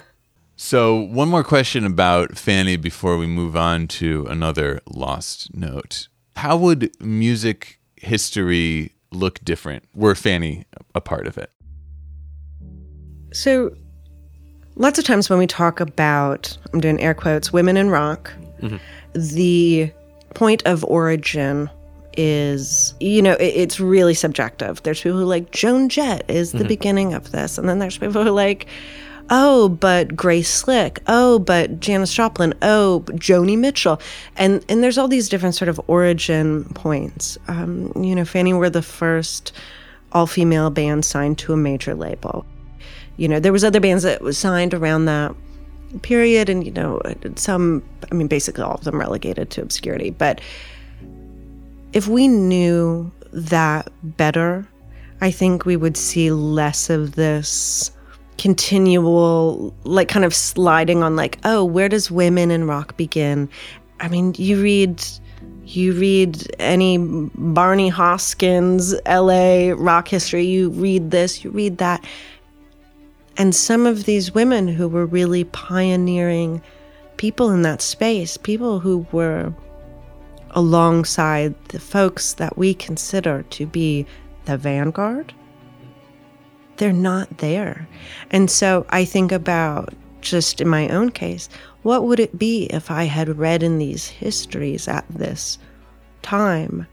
So, 0.61 0.97
one 1.03 1.29
more 1.29 1.45
question 1.45 1.85
about 1.87 2.37
Fanny 2.37 2.77
before 2.77 3.17
we 3.17 3.29
move 3.29 3.57
on 3.57 3.87
to 3.89 4.27
another 4.29 4.81
lost 4.89 5.55
note. 5.55 6.09
How 6.35 6.57
would 6.57 6.91
music 7.01 7.79
history 7.95 8.91
look 9.13 9.43
different 9.45 9.85
were 9.95 10.15
Fanny 10.15 10.65
a 10.95 11.01
part 11.01 11.27
of 11.27 11.39
it? 11.39 11.51
So, 13.33 13.75
lots 14.77 14.99
of 14.99 15.05
times 15.05 15.29
when 15.29 15.39
we 15.39 15.47
talk 15.47 15.81
about, 15.81 16.57
I'm 16.73 16.81
doing 16.81 17.01
air 17.01 17.15
quotes, 17.15 17.53
women 17.53 17.77
in 17.77 17.91
rock, 17.91 18.33
mm-hmm. 18.61 18.77
the 19.15 19.93
point 20.35 20.63
of 20.67 20.85
origin 20.85 21.69
is, 22.17 22.95
you 23.01 23.23
know, 23.23 23.35
it, 23.35 23.55
it's 23.55 23.81
really 23.81 24.15
subjective. 24.15 24.83
There's 24.83 25.01
people 25.01 25.19
who 25.19 25.25
like 25.25 25.51
Joan 25.51 25.89
Jett 25.89 26.29
is 26.29 26.53
the 26.53 26.59
mm-hmm. 26.59 26.69
beginning 26.69 27.15
of 27.15 27.31
this, 27.33 27.59
and 27.59 27.69
then 27.69 27.79
there's 27.79 27.99
people 27.99 28.25
who 28.25 28.31
like, 28.31 28.67
oh, 29.31 29.69
but 29.69 30.17
Grace 30.17 30.53
Slick, 30.53 31.01
oh, 31.07 31.39
but 31.39 31.81
Janis 31.81 32.13
Joplin, 32.13 32.55
oh, 32.63 33.05
Joni 33.09 33.59
Mitchell, 33.59 34.01
and 34.37 34.65
and 34.69 34.83
there's 34.83 34.99
all 34.99 35.09
these 35.09 35.29
different 35.29 35.55
sort 35.55 35.69
of 35.69 35.81
origin 35.87 36.65
points. 36.75 37.39
Um, 37.49 37.93
you 37.97 38.15
know, 38.15 38.25
Fanny 38.25 38.53
were 38.53 38.71
the 38.71 38.83
first 38.83 39.53
all-female 40.13 40.71
band 40.71 41.05
signed 41.05 41.39
to 41.39 41.53
a 41.53 41.57
major 41.57 41.95
label. 41.95 42.47
You 43.17 43.29
know 43.29 43.41
there 43.41 43.53
was 43.53 43.65
other 43.65 43.81
bands 43.81 44.05
that 44.05 44.23
was 44.23 44.39
signed 44.39 44.75
around 44.75 45.07
that 45.07 45.35
period 46.03 46.51
and 46.51 46.67
you 46.67 46.71
know 46.71 47.01
some 47.37 47.83
i 48.13 48.15
mean 48.15 48.29
basically 48.29 48.63
all 48.63 48.75
of 48.75 48.85
them 48.85 48.99
relegated 48.99 49.51
to 49.51 49.63
obscurity. 49.63 50.11
But 50.11 50.41
if 51.93 52.07
we 52.07 52.29
knew 52.29 53.11
that 53.33 53.91
better 54.03 54.67
i 55.21 55.31
think 55.31 55.67
we 55.67 55.77
would 55.77 55.97
see 55.97 56.31
less 56.31 56.89
of 56.89 57.15
this 57.15 57.91
continual 58.39 59.75
like 59.85 60.09
kind 60.09 60.25
of 60.25 60.33
sliding 60.35 61.03
on 61.03 61.17
like 61.17 61.39
oh 61.45 61.65
where 61.65 61.89
does 61.89 62.11
women 62.11 62.51
in 62.51 62.67
rock 62.67 62.97
begin 62.97 63.49
I 64.01 64.09
mean, 64.09 64.35
you 64.39 64.63
read 64.63 65.03
you 65.65 65.93
read 65.93 66.51
any 66.59 66.97
Barney 66.99 67.91
Hoskyns 67.91 68.95
LA 69.07 69.75
rock 69.77 70.09
history, 70.09 70.45
you 70.45 70.71
read 70.71 71.11
this, 71.11 71.45
you 71.45 71.51
read 71.51 71.79
that. 71.79 72.05
And 73.37 73.55
some 73.55 73.87
of 73.87 74.05
these 74.05 74.35
women 74.35 74.67
who 74.67 74.89
were 74.89 75.05
really 75.05 75.45
pioneering 75.45 76.63
people 77.19 77.51
in 77.51 77.63
that 77.63 77.83
space, 77.83 78.37
people 78.39 78.81
who 78.81 79.07
were 79.13 79.53
alongside 80.53 81.55
the 81.69 81.79
folks 81.79 82.33
that 82.35 82.57
we 82.57 82.73
consider 82.73 83.43
to 83.51 83.67
be 83.67 84.07
the 84.47 84.57
vanguard, 84.57 85.35
they're 86.79 86.93
not 86.93 87.39
there. 87.39 87.89
And 88.31 88.51
so 88.51 88.87
I 88.91 89.05
think 89.05 89.33
about 89.33 89.93
just 90.21 90.61
in 90.61 90.69
my 90.69 90.89
own 90.89 91.11
case, 91.11 91.49
what 91.83 92.05
would 92.05 92.19
it 92.21 92.39
be 92.39 92.65
if 92.67 92.91
I 92.91 93.05
had 93.05 93.39
read 93.39 93.63
in 93.63 93.79
these 93.79 94.09
histories 94.09 94.89
at 94.89 95.05
this 95.09 95.59
time 96.23 96.87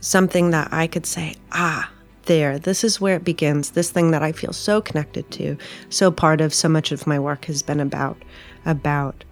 something 0.00 0.50
that 0.50 0.68
I 0.72 0.86
could 0.86 1.06
say, 1.06 1.34
ah, 1.52 1.90
there, 2.26 2.58
this 2.58 2.84
is 2.84 3.00
where 3.00 3.16
it 3.16 3.24
begins. 3.24 3.70
This 3.70 3.90
thing 3.90 4.10
that 4.10 4.22
I 4.22 4.32
feel 4.32 4.52
so 4.52 4.80
connected 4.80 5.30
to, 5.32 5.56
so 5.88 6.10
part 6.10 6.40
of 6.40 6.54
so 6.54 6.68
much 6.68 6.92
of 6.92 7.06
my 7.06 7.18
work 7.18 7.46
has 7.46 7.62
been 7.62 7.80
about, 7.80 8.16
about, 8.64 9.24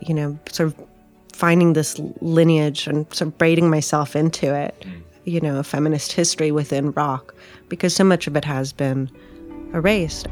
you 0.00 0.14
know, 0.14 0.38
sort 0.50 0.68
of 0.68 0.86
finding 1.32 1.72
this 1.72 1.98
lineage 2.20 2.86
and 2.86 3.06
sort 3.12 3.28
of 3.28 3.38
braiding 3.38 3.68
myself 3.68 4.14
into 4.16 4.54
it, 4.54 4.84
you 5.24 5.40
know, 5.40 5.62
feminist 5.62 6.12
history 6.12 6.50
within 6.50 6.92
rock, 6.92 7.34
because 7.68 7.94
so 7.94 8.04
much 8.04 8.26
of 8.26 8.36
it 8.36 8.44
has 8.44 8.72
been 8.72 9.10
erased. 9.74 10.26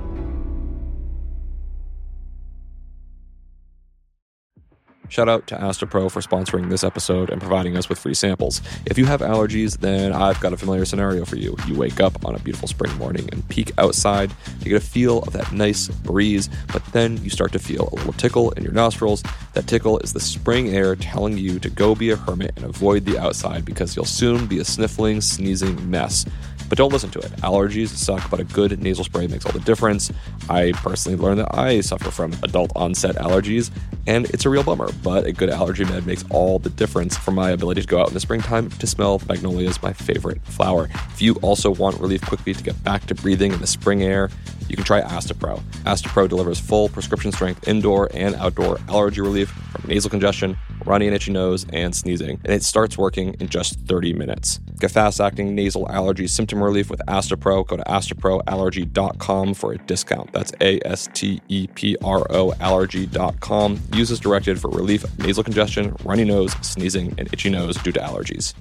Shout 5.10 5.28
out 5.28 5.48
to 5.48 5.56
Astepro 5.56 6.08
for 6.08 6.20
sponsoring 6.20 6.70
this 6.70 6.84
episode 6.84 7.30
and 7.30 7.40
providing 7.40 7.76
us 7.76 7.88
with 7.88 7.98
free 7.98 8.14
samples. 8.14 8.62
If 8.86 8.96
you 8.96 9.06
have 9.06 9.22
allergies, 9.22 9.78
then 9.78 10.12
I've 10.12 10.38
got 10.38 10.52
a 10.52 10.56
familiar 10.56 10.84
scenario 10.84 11.24
for 11.24 11.34
you. 11.34 11.56
You 11.66 11.74
wake 11.74 11.98
up 11.98 12.24
on 12.24 12.36
a 12.36 12.38
beautiful 12.38 12.68
spring 12.68 12.96
morning 12.96 13.28
and 13.32 13.46
peek 13.48 13.72
outside 13.76 14.30
to 14.60 14.68
get 14.68 14.76
a 14.76 14.80
feel 14.80 15.18
of 15.24 15.32
that 15.32 15.50
nice 15.50 15.88
breeze, 15.88 16.48
but 16.72 16.84
then 16.92 17.16
you 17.24 17.30
start 17.30 17.50
to 17.54 17.58
feel 17.58 17.88
a 17.90 17.94
little 17.96 18.12
tickle 18.12 18.52
in 18.52 18.62
your 18.62 18.72
nostrils. 18.72 19.24
That 19.54 19.66
tickle 19.66 19.98
is 19.98 20.12
the 20.12 20.20
spring 20.20 20.68
air 20.68 20.94
telling 20.94 21.36
you 21.36 21.58
to 21.58 21.68
go 21.68 21.96
be 21.96 22.10
a 22.10 22.16
hermit 22.16 22.52
and 22.54 22.64
avoid 22.64 23.04
the 23.04 23.18
outside 23.18 23.64
because 23.64 23.96
you'll 23.96 24.04
soon 24.04 24.46
be 24.46 24.60
a 24.60 24.64
sniffling, 24.64 25.22
sneezing 25.22 25.90
mess. 25.90 26.24
But 26.70 26.78
don't 26.78 26.92
listen 26.92 27.10
to 27.10 27.18
it. 27.18 27.32
Allergies 27.38 27.88
suck, 27.88 28.30
but 28.30 28.38
a 28.38 28.44
good 28.44 28.80
nasal 28.80 29.02
spray 29.02 29.26
makes 29.26 29.44
all 29.44 29.50
the 29.50 29.58
difference. 29.58 30.12
I 30.48 30.70
personally 30.76 31.18
learned 31.18 31.40
that 31.40 31.58
I 31.58 31.80
suffer 31.80 32.12
from 32.12 32.32
adult 32.44 32.70
onset 32.76 33.16
allergies, 33.16 33.72
and 34.06 34.26
it's 34.30 34.46
a 34.46 34.50
real 34.50 34.62
bummer, 34.62 34.88
but 35.02 35.24
a 35.24 35.32
good 35.32 35.50
allergy 35.50 35.84
med 35.84 36.06
makes 36.06 36.24
all 36.30 36.58
the 36.58 36.70
difference 36.70 37.16
for 37.16 37.30
my 37.30 37.50
ability 37.50 37.80
to 37.80 37.86
go 37.86 38.00
out 38.00 38.08
in 38.08 38.14
the 38.14 38.20
springtime 38.20 38.70
to 38.70 38.86
smell 38.86 39.20
magnolias, 39.28 39.82
my 39.82 39.92
favorite 39.92 40.42
flower. 40.44 40.88
If 41.12 41.22
you 41.22 41.34
also 41.36 41.70
want 41.70 42.00
relief 42.00 42.22
quickly 42.22 42.54
to 42.54 42.62
get 42.62 42.82
back 42.84 43.06
to 43.06 43.14
breathing 43.14 43.52
in 43.52 43.60
the 43.60 43.66
spring 43.66 44.02
air, 44.02 44.30
you 44.68 44.76
can 44.76 44.84
try 44.84 45.02
Astepro. 45.02 45.60
Astepro 45.84 46.28
delivers 46.28 46.60
full 46.60 46.88
prescription 46.88 47.32
strength 47.32 47.66
indoor 47.66 48.08
and 48.14 48.36
outdoor 48.36 48.78
allergy 48.88 49.20
relief 49.20 49.50
from 49.50 49.88
nasal 49.90 50.10
congestion, 50.10 50.56
runny 50.86 51.06
and 51.06 51.14
itchy 51.14 51.32
nose, 51.32 51.66
and 51.72 51.94
sneezing, 51.94 52.40
and 52.44 52.54
it 52.54 52.62
starts 52.62 52.96
working 52.96 53.34
in 53.40 53.48
just 53.48 53.80
30 53.80 54.12
minutes. 54.12 54.60
Get 54.78 54.92
fast 54.92 55.20
acting 55.20 55.54
nasal 55.54 55.90
allergy 55.90 56.26
symptom 56.26 56.62
relief 56.62 56.88
with 56.88 57.02
Astepro. 57.08 57.66
Go 57.66 57.76
to 57.76 57.82
asteproallergy.com 57.82 59.54
for 59.54 59.72
a 59.72 59.78
discount. 59.78 60.32
That's 60.32 60.52
A 60.60 60.80
S 60.86 61.08
T 61.12 61.40
E 61.48 61.66
P 61.66 61.96
R 62.02 62.24
O 62.30 62.54
allergy.com. 62.60 63.80
Use 63.94 64.10
as 64.10 64.20
directed 64.20 64.60
for 64.60 64.70
relief 64.70 64.89
of 64.96 65.18
nasal 65.18 65.44
congestion, 65.44 65.96
runny 66.04 66.24
nose, 66.24 66.52
sneezing, 66.62 67.14
and 67.18 67.32
itchy 67.32 67.50
nose 67.50 67.76
due 67.78 67.92
to 67.92 68.00
allergies. 68.00 68.54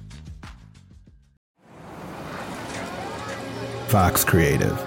Fox 3.88 4.24
Creative. 4.24 4.80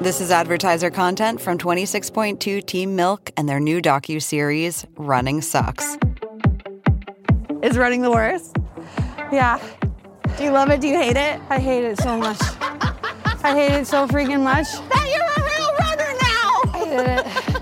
This 0.00 0.20
is 0.20 0.32
advertiser 0.32 0.90
content 0.90 1.40
from 1.40 1.58
26.2 1.58 2.66
Team 2.66 2.96
Milk 2.96 3.30
and 3.36 3.48
their 3.48 3.60
new 3.60 3.80
docu-series 3.80 4.84
Running 4.96 5.40
Sucks. 5.40 5.96
Is 7.62 7.78
running 7.78 8.02
the 8.02 8.10
worst? 8.10 8.56
Yeah. 9.30 9.60
Do 10.36 10.42
you 10.42 10.50
love 10.50 10.70
it? 10.70 10.80
Do 10.80 10.88
you 10.88 10.96
hate 10.96 11.16
it? 11.16 11.40
I 11.50 11.60
hate 11.60 11.84
it 11.84 11.98
so 12.00 12.18
much. 12.18 12.40
I 13.44 13.54
hate 13.54 13.72
it 13.72 13.86
so 13.86 14.08
freaking 14.08 14.42
much. 14.42 14.66
That 14.72 15.06
you're 15.14 15.22
a 15.22 15.42
real 15.46 15.72
runner 15.78 16.12
now. 16.20 16.46
I 16.72 16.78
hated 16.84 17.56
it. 17.56 17.61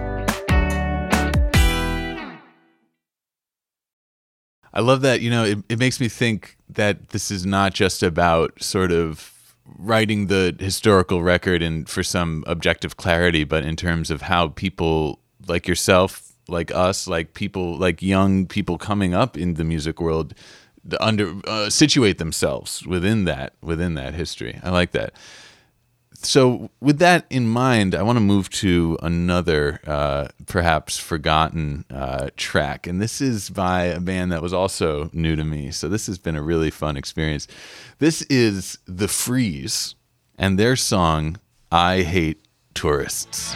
I 4.73 4.81
love 4.81 5.01
that. 5.01 5.21
You 5.21 5.29
know, 5.29 5.43
it, 5.43 5.59
it 5.69 5.79
makes 5.79 5.99
me 5.99 6.07
think 6.07 6.57
that 6.69 7.09
this 7.09 7.31
is 7.31 7.45
not 7.45 7.73
just 7.73 8.03
about 8.03 8.61
sort 8.61 8.91
of 8.91 9.55
writing 9.77 10.27
the 10.27 10.55
historical 10.59 11.21
record 11.21 11.61
and 11.61 11.87
for 11.87 12.03
some 12.03 12.43
objective 12.47 12.97
clarity, 12.97 13.43
but 13.43 13.63
in 13.63 13.75
terms 13.75 14.11
of 14.11 14.23
how 14.23 14.49
people 14.49 15.19
like 15.47 15.67
yourself, 15.67 16.33
like 16.47 16.71
us, 16.71 17.07
like 17.07 17.33
people, 17.33 17.77
like 17.77 18.01
young 18.01 18.45
people 18.45 18.77
coming 18.77 19.13
up 19.13 19.37
in 19.37 19.55
the 19.55 19.63
music 19.63 19.99
world, 19.99 20.33
under 20.99 21.33
uh, 21.45 21.69
situate 21.69 22.17
themselves 22.17 22.85
within 22.87 23.25
that 23.25 23.53
within 23.61 23.93
that 23.95 24.13
history. 24.13 24.59
I 24.63 24.71
like 24.71 24.91
that. 24.91 25.13
So, 26.23 26.69
with 26.79 26.99
that 26.99 27.25
in 27.29 27.47
mind, 27.47 27.95
I 27.95 28.03
want 28.03 28.17
to 28.17 28.21
move 28.21 28.49
to 28.51 28.97
another, 29.01 29.79
uh, 29.87 30.27
perhaps 30.45 30.97
forgotten 30.97 31.83
uh, 31.89 32.29
track. 32.37 32.85
And 32.85 33.01
this 33.01 33.21
is 33.21 33.49
by 33.49 33.85
a 33.85 33.99
band 33.99 34.31
that 34.31 34.41
was 34.41 34.53
also 34.53 35.09
new 35.13 35.35
to 35.35 35.43
me. 35.43 35.71
So, 35.71 35.89
this 35.89 36.05
has 36.05 36.19
been 36.19 36.35
a 36.35 36.41
really 36.41 36.69
fun 36.69 36.95
experience. 36.95 37.47
This 37.97 38.21
is 38.23 38.77
The 38.85 39.07
Freeze 39.07 39.95
and 40.37 40.59
their 40.59 40.75
song, 40.75 41.39
I 41.71 42.03
Hate 42.03 42.45
Tourists. 42.75 43.55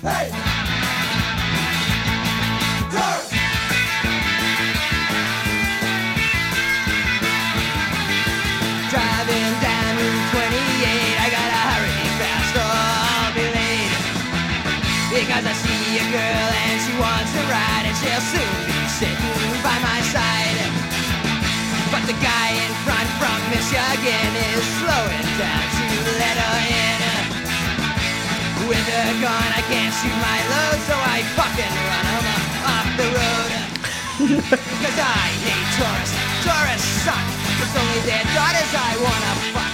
Driving 0.00 0.43
But 22.04 22.12
the 22.20 22.20
guy 22.20 22.52
in 22.52 22.72
front 22.84 23.08
from 23.16 23.32
Michigan 23.48 24.28
is 24.52 24.60
slowing 24.76 25.28
down 25.40 25.64
to 25.72 26.04
let 26.20 26.36
her 26.36 26.58
in. 26.68 27.00
With 28.68 28.84
her 28.92 29.08
gone, 29.24 29.52
I 29.56 29.64
can't 29.72 29.88
shoot 29.88 30.12
my 30.20 30.40
load, 30.52 30.84
so 30.84 30.92
I 31.00 31.24
fucking 31.32 31.74
run 31.88 32.04
'em 32.12 32.28
off 32.76 32.88
the 33.00 33.08
road. 33.08 33.50
Cause 34.84 34.98
I 35.00 35.32
hate 35.48 35.68
tourists. 35.80 36.16
Tourists 36.44 36.92
suck. 37.08 37.24
It's 37.64 37.72
only 37.72 38.00
their 38.04 38.26
daughters 38.36 38.72
I 38.76 38.92
wanna 39.00 39.32
fuck. 39.56 39.72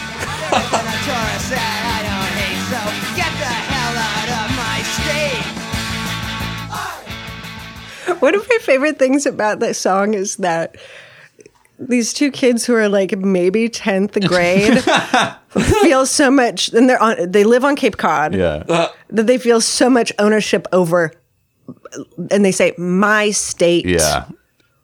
There's 0.54 0.86
a 0.86 0.98
tourist 1.10 1.50
that 1.50 1.82
I 1.82 2.06
don't 2.06 2.34
hate, 2.38 2.62
so 2.70 2.78
get 3.18 3.32
the 3.42 3.54
hell 3.74 3.94
out 4.06 4.30
of 4.38 4.46
my 4.54 4.78
state. 4.86 5.50
One 8.22 8.34
of 8.36 8.46
my 8.48 8.58
favorite 8.62 9.00
things 9.00 9.26
about 9.26 9.58
this 9.58 9.78
song 9.78 10.14
is 10.14 10.36
that 10.36 10.76
these 11.80 12.12
two 12.12 12.30
kids 12.30 12.66
who 12.66 12.74
are 12.74 12.88
like 12.88 13.16
maybe 13.16 13.68
10th 13.68 14.28
grade 14.28 14.84
feel 15.82 16.04
so 16.04 16.30
much 16.30 16.68
and 16.68 16.88
they're 16.88 17.02
on 17.02 17.30
they 17.32 17.42
live 17.42 17.64
on 17.64 17.74
Cape 17.74 17.96
Cod. 17.96 18.34
Yeah. 18.34 18.64
Uh. 18.68 18.88
That 19.08 19.26
they 19.26 19.38
feel 19.38 19.60
so 19.60 19.88
much 19.88 20.12
ownership 20.18 20.66
over 20.72 21.12
and 22.30 22.44
they 22.44 22.52
say 22.52 22.74
my 22.76 23.30
state. 23.30 23.86
Yeah. 23.86 24.26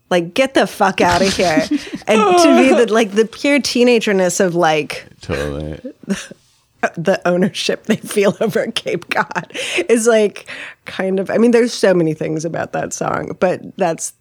Like 0.09 0.35
get 0.35 0.55
the 0.55 0.67
fuck 0.67 1.01
out 1.01 1.21
of 1.21 1.33
here. 1.37 1.67
and 2.07 2.39
to 2.39 2.57
me 2.57 2.69
the 2.71 2.87
like 2.91 3.13
the 3.13 3.27
pure 3.27 3.61
teenagerness 3.61 4.41
of 4.41 4.55
like 4.55 5.07
Totally. 5.21 5.79
the 6.97 7.21
ownership 7.27 7.85
they 7.85 7.97
feel 7.97 8.37
over 8.41 8.71
Cape 8.73 9.11
Cod 9.11 9.53
is 9.89 10.07
like 10.07 10.49
kind 10.87 11.21
of 11.21 11.29
I 11.31 11.37
mean 11.39 11.51
there's 11.51 11.75
so 11.75 11.93
many 11.93 12.15
things 12.15 12.45
about 12.45 12.73
that 12.73 12.93
song, 12.95 13.37
but 13.39 13.77
that's 13.77 14.15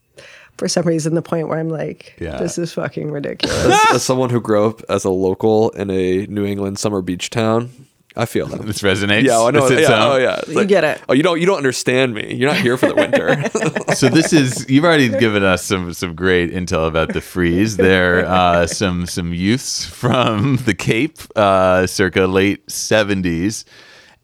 for 0.58 0.68
some 0.68 0.86
reason 0.86 1.16
the 1.16 1.22
point 1.22 1.48
where 1.50 1.60
I'm 1.60 1.70
like, 1.70 2.16
Yeah. 2.20 2.38
this 2.38 2.58
is 2.58 2.74
fucking 2.74 3.12
ridiculous. 3.12 3.66
as, 3.66 3.96
as 3.96 4.04
someone 4.04 4.30
who 4.30 4.40
grew 4.42 4.68
up 4.68 4.82
as 4.90 5.04
a 5.06 5.10
local 5.10 5.70
in 5.72 5.90
a 5.90 6.26
New 6.28 6.46
England 6.46 6.80
summer 6.80 7.02
beach 7.02 7.30
town, 7.30 7.70
I 8.18 8.26
feel 8.26 8.48
that. 8.48 8.62
This 8.62 8.82
resonates. 8.82 9.24
Yeah, 9.26 9.42
I 9.42 9.52
know. 9.52 9.68
This 9.68 9.82
Yeah, 9.90 10.00
home? 10.00 10.12
oh 10.14 10.16
yeah. 10.16 10.38
It's 10.38 10.48
You 10.48 10.64
get 10.64 10.86
it. 10.86 11.02
Oh, 11.10 11.14
you 11.14 11.22
don't. 11.22 11.38
You 11.38 11.46
don't 11.46 11.58
understand 11.58 12.14
me. 12.14 12.34
You're 12.34 12.50
not 12.50 12.62
here 12.62 12.78
for 12.78 12.88
the 12.88 12.96
winter. 12.96 13.44
so 13.94 14.08
this 14.08 14.32
is 14.32 14.70
you've 14.70 14.86
already 14.86 15.10
given 15.10 15.44
us 15.44 15.66
some 15.66 15.94
some 15.94 16.16
great 16.16 16.50
intel 16.54 16.88
about 16.88 17.12
the 17.12 17.20
freeze. 17.20 17.76
There 17.76 18.26
uh, 18.26 18.68
some 18.68 19.06
some 19.06 19.34
youths 19.34 19.84
from 19.86 20.56
the 20.66 20.74
Cape, 20.74 21.18
uh, 21.36 21.88
circa 21.88 22.26
late 22.26 22.72
seventies, 22.72 23.66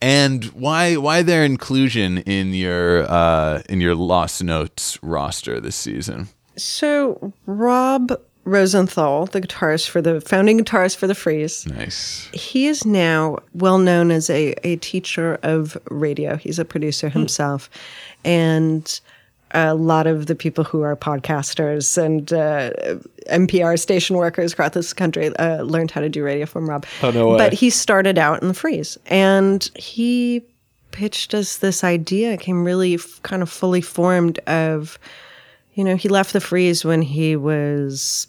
and 0.02 0.46
why 0.46 0.96
why 0.98 1.22
their 1.22 1.44
inclusion 1.46 2.20
in 2.20 2.54
your 2.54 3.10
uh, 3.10 3.62
in 3.70 3.82
your 3.82 3.96
Lost 3.96 4.44
Notes 4.44 4.98
roster 5.02 5.60
this 5.60 5.76
season? 5.76 6.28
so 6.58 7.34
Rob 7.46 8.12
Rosenthal, 8.44 9.28
the 9.28 9.40
guitarist 9.42 9.88
for 9.90 10.02
the 10.02 10.20
founding 10.20 10.60
guitarist 10.60 10.98
for 10.98 11.06
the 11.08 11.14
Freeze, 11.16 11.66
Nice. 11.68 12.28
he 12.34 12.68
is 12.68 12.86
now 12.86 13.38
well 13.54 13.78
known 13.78 14.10
as 14.12 14.30
a, 14.30 14.54
a 14.68 14.76
teacher 14.78 15.38
of 15.44 15.78
radio. 15.92 16.36
He's 16.38 16.58
a 16.60 16.66
producer 16.66 17.08
himself. 17.08 17.70
And 18.26 19.00
a 19.54 19.76
lot 19.76 20.08
of 20.08 20.26
the 20.28 20.36
people 20.36 20.64
who 20.64 20.82
are 20.82 20.96
podcasters 20.96 21.98
and 21.98 22.32
uh, 22.34 22.72
NPR 23.30 23.80
station 23.80 24.16
workers 24.16 24.54
across 24.54 24.72
this 24.72 24.94
country 24.94 25.36
uh, 25.38 25.62
learned 25.64 25.92
how 25.92 26.02
to 26.02 26.10
do 26.10 26.24
radio 26.24 26.46
from 26.46 26.70
Rob. 26.70 26.86
Oh, 27.04 27.12
no 27.12 27.30
way. 27.30 27.38
But 27.38 27.54
he 27.54 27.70
started 27.70 28.18
out 28.18 28.42
in 28.42 28.48
the 28.48 28.54
freeze 28.54 28.98
and 29.08 29.70
he 29.76 30.44
pitched 30.92 31.34
us 31.34 31.58
this 31.58 31.84
idea, 31.84 32.38
came 32.38 32.64
really 32.64 32.96
f- 32.96 33.22
kind 33.24 33.42
of 33.42 33.50
fully 33.50 33.82
formed 33.82 34.40
of 34.40 35.00
you 35.74 35.86
know, 35.86 35.96
he 35.96 36.10
left 36.10 36.34
the 36.34 36.42
freeze 36.42 36.84
when 36.84 37.02
he 37.02 37.36
was, 37.36 38.28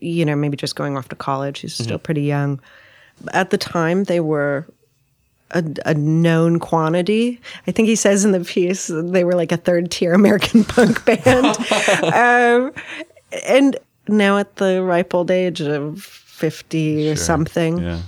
you 0.00 0.24
know, 0.24 0.34
maybe 0.34 0.56
just 0.56 0.76
going 0.76 0.96
off 0.96 1.08
to 1.10 1.16
college. 1.16 1.60
He's 1.60 1.74
still 1.74 1.98
pretty 1.98 2.22
young. 2.22 2.58
At 3.34 3.50
the 3.50 3.58
time, 3.58 4.04
they 4.04 4.20
were 4.20 4.66
a, 5.52 5.64
a 5.86 5.94
known 5.94 6.58
quantity. 6.58 7.40
I 7.66 7.72
think 7.72 7.88
he 7.88 7.96
says 7.96 8.24
in 8.24 8.32
the 8.32 8.40
piece 8.40 8.88
they 8.92 9.24
were 9.24 9.34
like 9.34 9.52
a 9.52 9.56
third 9.56 9.90
tier 9.90 10.12
American 10.12 10.64
punk 10.74 11.04
band. 11.04 11.24
um, 12.14 12.72
and 13.46 13.76
now 14.08 14.38
at 14.38 14.56
the 14.56 14.82
ripe 14.82 15.14
old 15.14 15.30
age 15.30 15.60
of 15.60 16.02
50 16.02 17.10
or 17.10 17.16
something, 17.16 17.78
Yeah. 17.78 18.00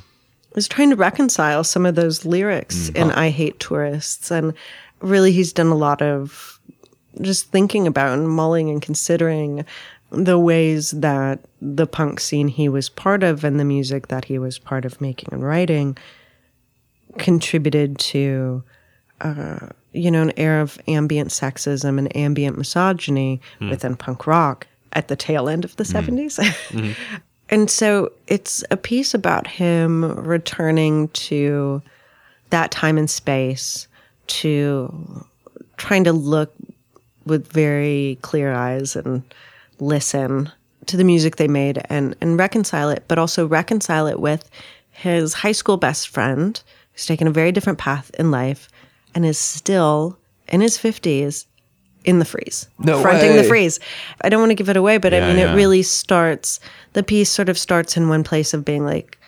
was 0.54 0.68
trying 0.68 0.90
to 0.90 0.96
reconcile 0.96 1.64
some 1.64 1.86
of 1.86 1.94
those 1.94 2.24
lyrics 2.24 2.88
in 2.90 3.10
I 3.10 3.30
Hate 3.30 3.58
Tourists. 3.60 4.30
And 4.30 4.54
really, 5.00 5.32
he's 5.32 5.52
done 5.52 5.68
a 5.68 5.74
lot 5.76 6.02
of 6.02 6.58
just 7.20 7.50
thinking 7.50 7.86
about 7.86 8.16
and 8.18 8.28
mulling 8.28 8.70
and 8.70 8.80
considering 8.80 9.64
the 10.10 10.38
ways 10.38 10.90
that 10.92 11.40
the 11.60 11.86
punk 11.86 12.20
scene 12.20 12.48
he 12.48 12.68
was 12.68 12.88
part 12.88 13.22
of 13.22 13.44
and 13.44 13.58
the 13.60 13.64
music 13.64 14.08
that 14.08 14.26
he 14.26 14.38
was 14.38 14.58
part 14.58 14.84
of 14.84 15.00
making 15.00 15.28
and 15.32 15.42
writing 15.44 15.96
contributed 17.18 17.98
to 17.98 18.62
uh, 19.20 19.68
you 19.92 20.10
know 20.10 20.22
an 20.22 20.32
era 20.36 20.62
of 20.62 20.78
ambient 20.88 21.30
sexism 21.30 21.98
and 21.98 22.14
ambient 22.16 22.58
misogyny 22.58 23.40
hmm. 23.58 23.70
within 23.70 23.96
punk 23.96 24.26
rock 24.26 24.66
at 24.92 25.08
the 25.08 25.16
tail 25.16 25.48
end 25.48 25.64
of 25.64 25.76
the 25.76 25.84
hmm. 25.84 25.96
70s 25.96 26.44
hmm. 26.70 26.92
and 27.48 27.70
so 27.70 28.10
it's 28.26 28.64
a 28.70 28.76
piece 28.76 29.14
about 29.14 29.46
him 29.46 30.04
returning 30.18 31.08
to 31.08 31.82
that 32.50 32.70
time 32.70 32.98
and 32.98 33.08
space 33.08 33.86
to 34.26 35.26
trying 35.76 36.04
to 36.04 36.12
look 36.12 36.52
with 37.26 37.50
very 37.52 38.18
clear 38.22 38.52
eyes 38.52 38.96
and 38.96 39.22
listen 39.80 40.50
to 40.86 40.96
the 40.96 41.04
music 41.04 41.36
they 41.36 41.48
made 41.48 41.82
and, 41.88 42.14
and 42.20 42.38
reconcile 42.38 42.90
it, 42.90 43.04
but 43.08 43.18
also 43.18 43.46
reconcile 43.46 44.06
it 44.06 44.20
with 44.20 44.48
his 44.90 45.32
high 45.32 45.52
school 45.52 45.76
best 45.76 46.08
friend 46.08 46.62
who's 46.92 47.06
taken 47.06 47.26
a 47.26 47.30
very 47.30 47.52
different 47.52 47.78
path 47.78 48.10
in 48.18 48.30
life 48.30 48.68
and 49.14 49.24
is 49.24 49.38
still 49.38 50.18
in 50.48 50.60
his 50.60 50.76
50s 50.76 51.46
in 52.04 52.18
the 52.18 52.24
freeze, 52.24 52.68
No 52.78 53.00
fronting 53.00 53.36
the 53.36 53.44
freeze. 53.44 53.78
I 54.22 54.28
don't 54.28 54.40
want 54.40 54.50
to 54.50 54.56
give 54.56 54.68
it 54.68 54.76
away, 54.76 54.98
but 54.98 55.14
I 55.14 55.20
mean, 55.20 55.38
yeah. 55.38 55.52
it 55.52 55.56
really 55.56 55.82
starts, 55.82 56.58
the 56.94 57.02
piece 57.02 57.30
sort 57.30 57.48
of 57.48 57.56
starts 57.56 57.96
in 57.96 58.08
one 58.08 58.24
place 58.24 58.52
of 58.54 58.64
being 58.64 58.84
like 58.84 59.18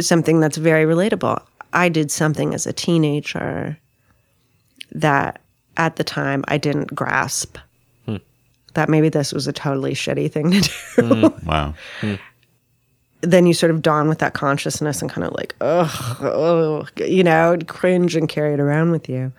something 0.00 0.40
that's 0.40 0.56
very 0.56 0.84
relatable. 0.84 1.42
I 1.72 1.88
did 1.88 2.10
something 2.10 2.54
as 2.54 2.66
a 2.66 2.72
teenager 2.72 3.78
that 4.92 5.40
at 5.76 5.96
the 5.96 6.04
time 6.04 6.44
I 6.48 6.56
didn't 6.56 6.94
grasp 6.94 7.58
hmm. 8.06 8.16
that 8.74 8.88
maybe 8.88 9.08
this 9.08 9.32
was 9.32 9.46
a 9.46 9.52
totally 9.52 9.92
shitty 9.92 10.30
thing 10.30 10.52
to 10.52 10.60
do. 10.60 11.14
Hmm. 11.14 11.26
Wow. 11.46 11.74
Hmm. 12.00 12.14
Then 13.30 13.46
you 13.46 13.54
sort 13.54 13.70
of 13.70 13.82
dawn 13.82 14.08
with 14.08 14.18
that 14.18 14.34
consciousness 14.34 15.00
and 15.02 15.10
kind 15.10 15.26
of 15.26 15.32
like, 15.34 15.54
ugh, 15.60 16.16
ugh, 16.20 16.90
you 17.00 17.24
know, 17.24 17.58
cringe 17.66 18.16
and 18.16 18.28
carry 18.28 18.54
it 18.54 18.60
around 18.60 18.90
with 18.90 19.08
you. 19.08 19.32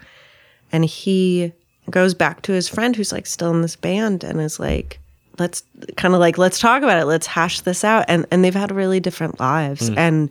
And 0.71 0.85
he 0.85 1.53
goes 1.89 2.13
back 2.13 2.41
to 2.43 2.51
his 2.51 2.67
friend 2.67 2.95
who's 2.95 3.11
like 3.11 3.27
still 3.27 3.51
in 3.51 3.61
this 3.61 3.75
band 3.75 4.23
and 4.23 4.41
is 4.41 4.59
like, 4.59 4.99
let's 5.37 5.63
kind 5.97 6.13
of 6.13 6.19
like, 6.19 6.37
let's 6.37 6.59
talk 6.59 6.81
about 6.81 7.01
it. 7.01 7.05
Let's 7.05 7.27
hash 7.27 7.61
this 7.61 7.83
out. 7.83 8.05
And, 8.07 8.25
and 8.31 8.43
they've 8.43 8.53
had 8.53 8.71
really 8.71 8.99
different 8.99 9.39
lives. 9.39 9.89
And 9.97 10.29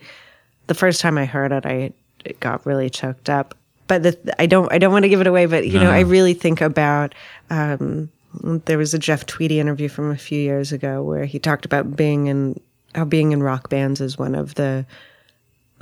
the 0.66 0.74
first 0.74 1.00
time 1.00 1.18
I 1.18 1.24
heard 1.24 1.52
it, 1.52 1.64
I 1.66 1.92
it 2.24 2.40
got 2.40 2.64
really 2.66 2.90
choked 2.90 3.30
up. 3.30 3.56
But 3.86 4.02
the, 4.02 4.34
I 4.40 4.46
don't, 4.46 4.72
I 4.72 4.78
don't 4.78 4.92
want 4.92 5.04
to 5.04 5.08
give 5.08 5.20
it 5.20 5.26
away. 5.26 5.46
But 5.46 5.66
you 5.66 5.78
know, 5.78 5.90
I 5.90 6.00
really 6.00 6.34
think 6.34 6.60
about. 6.60 7.14
Um, 7.50 8.10
there 8.42 8.78
was 8.78 8.94
a 8.94 8.98
Jeff 8.98 9.26
Tweedy 9.26 9.60
interview 9.60 9.88
from 9.88 10.10
a 10.10 10.16
few 10.16 10.40
years 10.40 10.72
ago 10.72 11.02
where 11.02 11.24
he 11.24 11.38
talked 11.38 11.64
about 11.64 11.94
being 11.94 12.26
in 12.26 12.58
how 12.94 13.04
being 13.04 13.32
in 13.32 13.42
rock 13.42 13.68
bands 13.68 14.00
is 14.00 14.18
one 14.18 14.34
of 14.34 14.54
the 14.54 14.86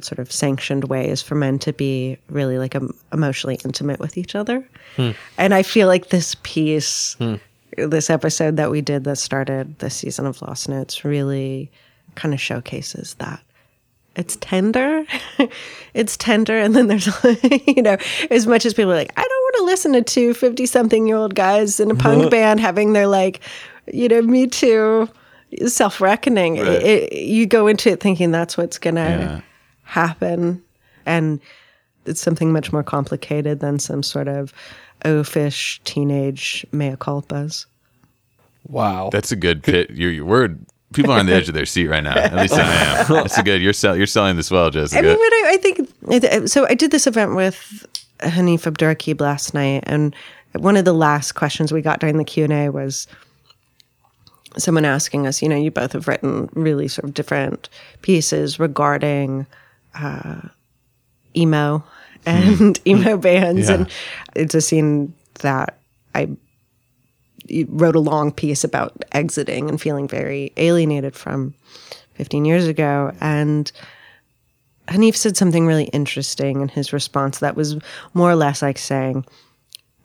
sort 0.01 0.19
of 0.19 0.33
sanctioned 0.33 0.85
ways 0.85 1.23
for 1.23 1.35
men 1.35 1.59
to 1.61 1.73
be 1.73 2.19
really 2.29 2.59
like 2.59 2.75
em- 2.75 2.97
emotionally 3.13 3.59
intimate 3.65 4.01
with 4.01 4.17
each 4.17 4.35
other. 4.35 4.67
Hmm. 4.97 5.11
And 5.39 5.55
I 5.55 5.63
feel 5.63 5.87
like 5.87 6.09
this 6.09 6.37
piece, 6.43 7.15
hmm. 7.15 7.37
this 7.77 8.11
episode 8.11 8.57
that 8.57 8.71
we 8.71 8.81
did 8.81 9.05
that 9.05 9.17
started 9.17 9.79
this 9.79 9.97
season 9.97 10.27
of 10.27 10.41
Lost 10.43 10.69
Notes 10.69 11.05
really 11.05 11.71
kind 12.15 12.35
of 12.35 12.41
showcases 12.41 13.15
that. 13.15 13.41
It's 14.15 14.37
tender. 14.41 15.07
it's 15.95 16.17
tender. 16.19 16.59
And 16.59 16.75
then 16.75 16.89
there's, 16.89 17.09
you 17.67 17.83
know, 17.83 17.97
as 18.31 18.47
much 18.47 18.67
as 18.67 18.75
people 18.75 18.93
are 18.93 18.97
like, 18.97 19.13
I 19.17 19.23
don't 19.23 19.31
want 19.31 19.55
to 19.57 19.65
listen 19.65 19.93
to 19.93 20.03
two 20.03 20.35
50 20.35 20.67
something 20.67 21.07
year 21.07 21.17
old 21.17 21.35
guys 21.35 21.81
in 21.81 21.91
a 21.91 21.95
punk 21.95 22.31
band 22.31 22.61
having 22.61 22.93
their 22.93 23.07
like, 23.07 23.41
you 23.91 24.09
know, 24.09 24.21
me 24.21 24.47
too 24.47 25.09
self 25.67 26.01
reckoning. 26.01 26.57
You 27.13 27.47
go 27.47 27.67
into 27.67 27.91
it 27.91 28.01
thinking 28.01 28.31
that's 28.31 28.57
what's 28.57 28.79
going 28.79 28.97
to 28.97 29.01
Yeah. 29.03 29.41
happen. 29.85 30.63
And 31.07 31.41
it's 32.07 32.21
something 32.21 32.53
much 32.53 32.73
more 32.73 32.83
complicated 32.83 33.61
than 33.61 33.79
some 33.79 34.03
sort 34.03 34.29
of 34.29 34.53
oafish 35.05 35.83
teenage 35.85 36.65
mea 36.73 36.93
culpas. 36.97 37.67
wow. 38.69 39.11
That's 39.13 39.33
a 39.33 39.37
good 39.37 39.63
pit. 39.63 39.91
Your, 39.91 40.11
your 40.11 40.25
word. 40.25 40.65
People 40.93 41.13
are 41.13 41.19
on 41.19 41.27
the 41.27 41.33
edge 41.33 41.49
of 41.49 41.55
their 41.55 41.65
seat 41.65 41.87
right 41.89 42.03
now. 42.03 42.15
At 42.17 42.35
least 42.35 42.53
I 42.55 42.61
am. 42.63 43.07
That's 43.09 43.39
a 43.39 43.43
good. 43.43 43.63
You're 43.63 43.73
sell, 43.73 43.97
You're 43.97 44.07
selling 44.07 44.37
this 44.37 44.51
well, 44.51 44.69
Jessica. 44.71 44.99
I 44.99 45.03
mean, 45.03 45.17
but 45.17 45.21
I, 45.23 45.43
I 45.53 45.57
think 45.57 46.49
so. 46.51 46.67
I 46.69 46.75
did 46.75 46.91
this 46.91 47.07
event 47.07 47.35
with 47.35 47.87
Hanif 48.21 48.71
Abdurraqib 48.71 49.19
last 49.21 49.55
night, 49.55 49.85
and 49.87 50.15
one 50.53 50.77
of 50.77 50.85
the 50.85 50.93
last 50.93 51.33
questions 51.33 51.73
we 51.73 51.81
got 51.81 51.99
during 51.99 52.19
the 52.19 52.25
Q 52.25 52.45
and 52.45 52.53
A 52.53 52.69
was 52.69 53.07
someone 54.59 54.85
asking 54.85 55.27
us. 55.27 55.43
You 55.43 55.49
know, 55.49 55.57
you 55.57 55.71
both 55.71 55.93
have 55.93 56.09
written 56.09 56.49
really 56.55 56.89
sort 56.89 57.05
of 57.05 57.15
different 57.15 57.69
pieces 58.03 58.59
regarding 58.61 59.47
uh, 59.95 60.41
emo 61.37 61.85
and 62.27 62.79
emo 62.87 63.17
bands, 63.17 63.69
Yeah. 63.69 63.75
and 63.77 63.91
it's 64.37 64.55
a 64.55 64.61
scene 64.61 65.13
that 65.41 65.79
I 66.15 66.29
wrote 67.69 67.97
a 67.97 68.01
long 68.01 68.31
piece 68.31 68.63
about 68.65 69.05
exiting 69.13 69.69
and 69.69 69.81
feeling 69.81 70.07
very 70.07 70.53
alienated 70.57 71.17
from 71.17 71.55
15 72.15 72.45
years 72.45 72.67
ago. 72.69 73.13
And 73.21 73.71
Hanif 74.89 75.17
said 75.17 75.37
something 75.37 75.67
really 75.67 75.87
interesting 75.87 76.61
in 76.61 76.69
his 76.69 76.93
response 76.93 77.41
that 77.41 77.57
was 77.57 77.77
more 78.15 78.31
or 78.31 78.37
less 78.37 78.63
like 78.63 78.79
saying 78.79 79.25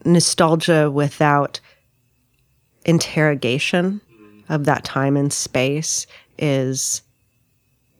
nostalgia 0.06 0.90
without 0.90 1.60
interrogation 2.86 4.00
of 4.50 4.66
that 4.66 4.84
time 4.84 5.18
and 5.18 5.32
space 5.32 6.08
is 6.38 7.02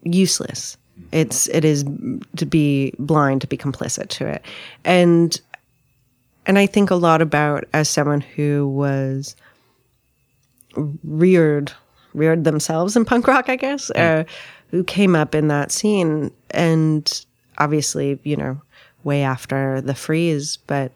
useless. 0.04 0.78
It's 1.12 1.48
it 1.50 1.64
is 1.64 1.84
to 2.38 2.46
be 2.46 2.94
blind 2.98 3.42
to 3.42 3.48
be 3.48 3.58
complicit 3.58 4.10
to 4.10 4.28
it, 4.28 4.44
and 4.84 5.40
and 6.46 6.58
I 6.58 6.66
think 6.66 6.90
a 6.90 6.96
lot 6.96 7.22
about 7.22 7.66
as 7.74 7.90
someone 7.90 8.22
who 8.22 8.68
was 8.68 9.36
reared 11.04 11.72
reared 12.14 12.44
themselves 12.46 12.96
in 12.96 13.06
punk 13.06 13.28
rock, 13.28 13.48
I 13.48 13.56
guess, 13.56 13.92
uh, 13.92 14.24
who 14.72 14.84
came 14.84 15.16
up 15.16 15.36
in 15.36 15.50
that 15.50 15.72
scene, 15.72 16.32
and 16.52 17.26
obviously, 17.60 18.20
you 18.24 18.36
know, 18.36 18.60
way 19.04 19.22
after 19.22 19.82
the 19.82 19.96
freeze, 19.96 20.58
but 20.68 20.92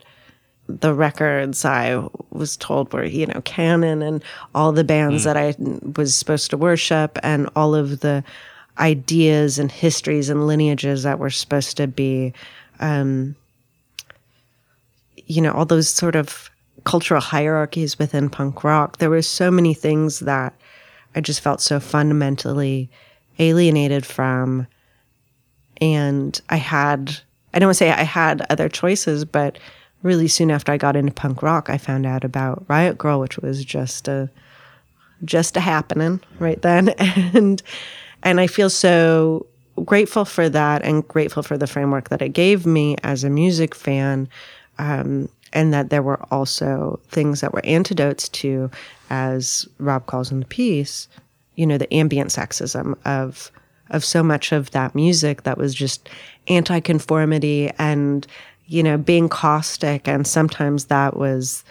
the 0.80 0.94
records 0.94 1.64
I 1.64 2.02
was 2.30 2.56
told 2.56 2.92
were, 2.92 3.04
you 3.04 3.26
know, 3.26 3.40
canon 3.44 4.02
and 4.02 4.22
all 4.54 4.72
the 4.72 4.84
bands 4.84 5.24
that 5.24 5.36
I 5.36 5.54
was 5.96 6.14
supposed 6.14 6.50
to 6.50 6.56
worship 6.56 7.18
and 7.22 7.48
all 7.54 7.74
of 7.74 8.00
the 8.00 8.24
ideas 8.78 9.58
and 9.58 9.70
histories 9.70 10.30
and 10.30 10.46
lineages 10.46 11.02
that 11.02 11.18
were 11.18 11.30
supposed 11.30 11.76
to 11.76 11.86
be, 11.86 12.32
um, 12.80 13.36
you 15.26 15.40
know, 15.40 15.52
all 15.52 15.66
those 15.66 15.88
sort 15.88 16.16
of 16.16 16.50
cultural 16.84 17.20
hierarchies 17.20 17.98
within 17.98 18.30
punk 18.30 18.64
rock. 18.64 18.98
There 18.98 19.10
were 19.10 19.22
so 19.22 19.50
many 19.50 19.74
things 19.74 20.20
that 20.20 20.54
I 21.14 21.20
just 21.20 21.40
felt 21.40 21.60
so 21.60 21.78
fundamentally 21.80 22.90
alienated 23.38 24.06
from. 24.06 24.66
And 25.80 26.40
I 26.48 26.56
had, 26.56 27.16
I 27.52 27.58
don't 27.58 27.68
want 27.68 27.76
to 27.76 27.84
say 27.84 27.90
I 27.90 28.02
had 28.02 28.46
other 28.50 28.68
choices, 28.68 29.24
but 29.24 29.58
really 30.02 30.28
soon 30.28 30.50
after 30.50 30.72
I 30.72 30.76
got 30.76 30.96
into 30.96 31.12
punk 31.12 31.42
rock, 31.42 31.70
I 31.70 31.78
found 31.78 32.06
out 32.06 32.24
about 32.24 32.64
Riot 32.68 32.98
Grrrl, 32.98 33.20
which 33.20 33.38
was 33.38 33.64
just 33.64 34.08
a, 34.08 34.28
just 35.24 35.56
a 35.56 35.60
happening 35.60 36.20
right 36.38 36.60
then. 36.62 36.94
And, 37.34 37.62
and 38.24 38.40
I 38.40 38.46
feel 38.46 38.70
so 38.70 39.46
grateful 39.84 40.24
for 40.24 40.48
that 40.48 40.82
and 40.82 41.06
grateful 41.08 41.42
for 41.42 41.58
the 41.58 41.66
framework 41.66 42.08
that 42.10 42.22
it 42.22 42.30
gave 42.30 42.66
me 42.66 42.96
as 43.02 43.24
a 43.24 43.30
music 43.30 43.74
fan. 43.74 44.28
Um, 44.78 45.28
and 45.52 45.72
that 45.72 45.90
there 45.90 46.02
were 46.02 46.22
also 46.30 46.98
things 47.08 47.40
that 47.40 47.52
were 47.52 47.64
antidotes 47.64 48.28
to, 48.30 48.70
as 49.10 49.68
Rob 49.78 50.06
calls 50.06 50.32
in 50.32 50.40
the 50.40 50.46
piece, 50.46 51.08
you 51.56 51.66
know, 51.66 51.78
the 51.78 51.92
ambient 51.92 52.30
sexism 52.30 52.96
of 53.04 53.50
of 53.90 54.04
so 54.04 54.22
much 54.22 54.52
of 54.52 54.70
that 54.70 54.94
music 54.94 55.42
that 55.42 55.58
was 55.58 55.74
just 55.74 56.08
anti-conformity 56.48 57.70
and 57.78 58.26
you 58.66 58.82
know 58.82 58.96
being 58.98 59.28
caustic, 59.28 60.08
and 60.08 60.26
sometimes 60.26 60.86
that 60.86 61.16
was, 61.16 61.64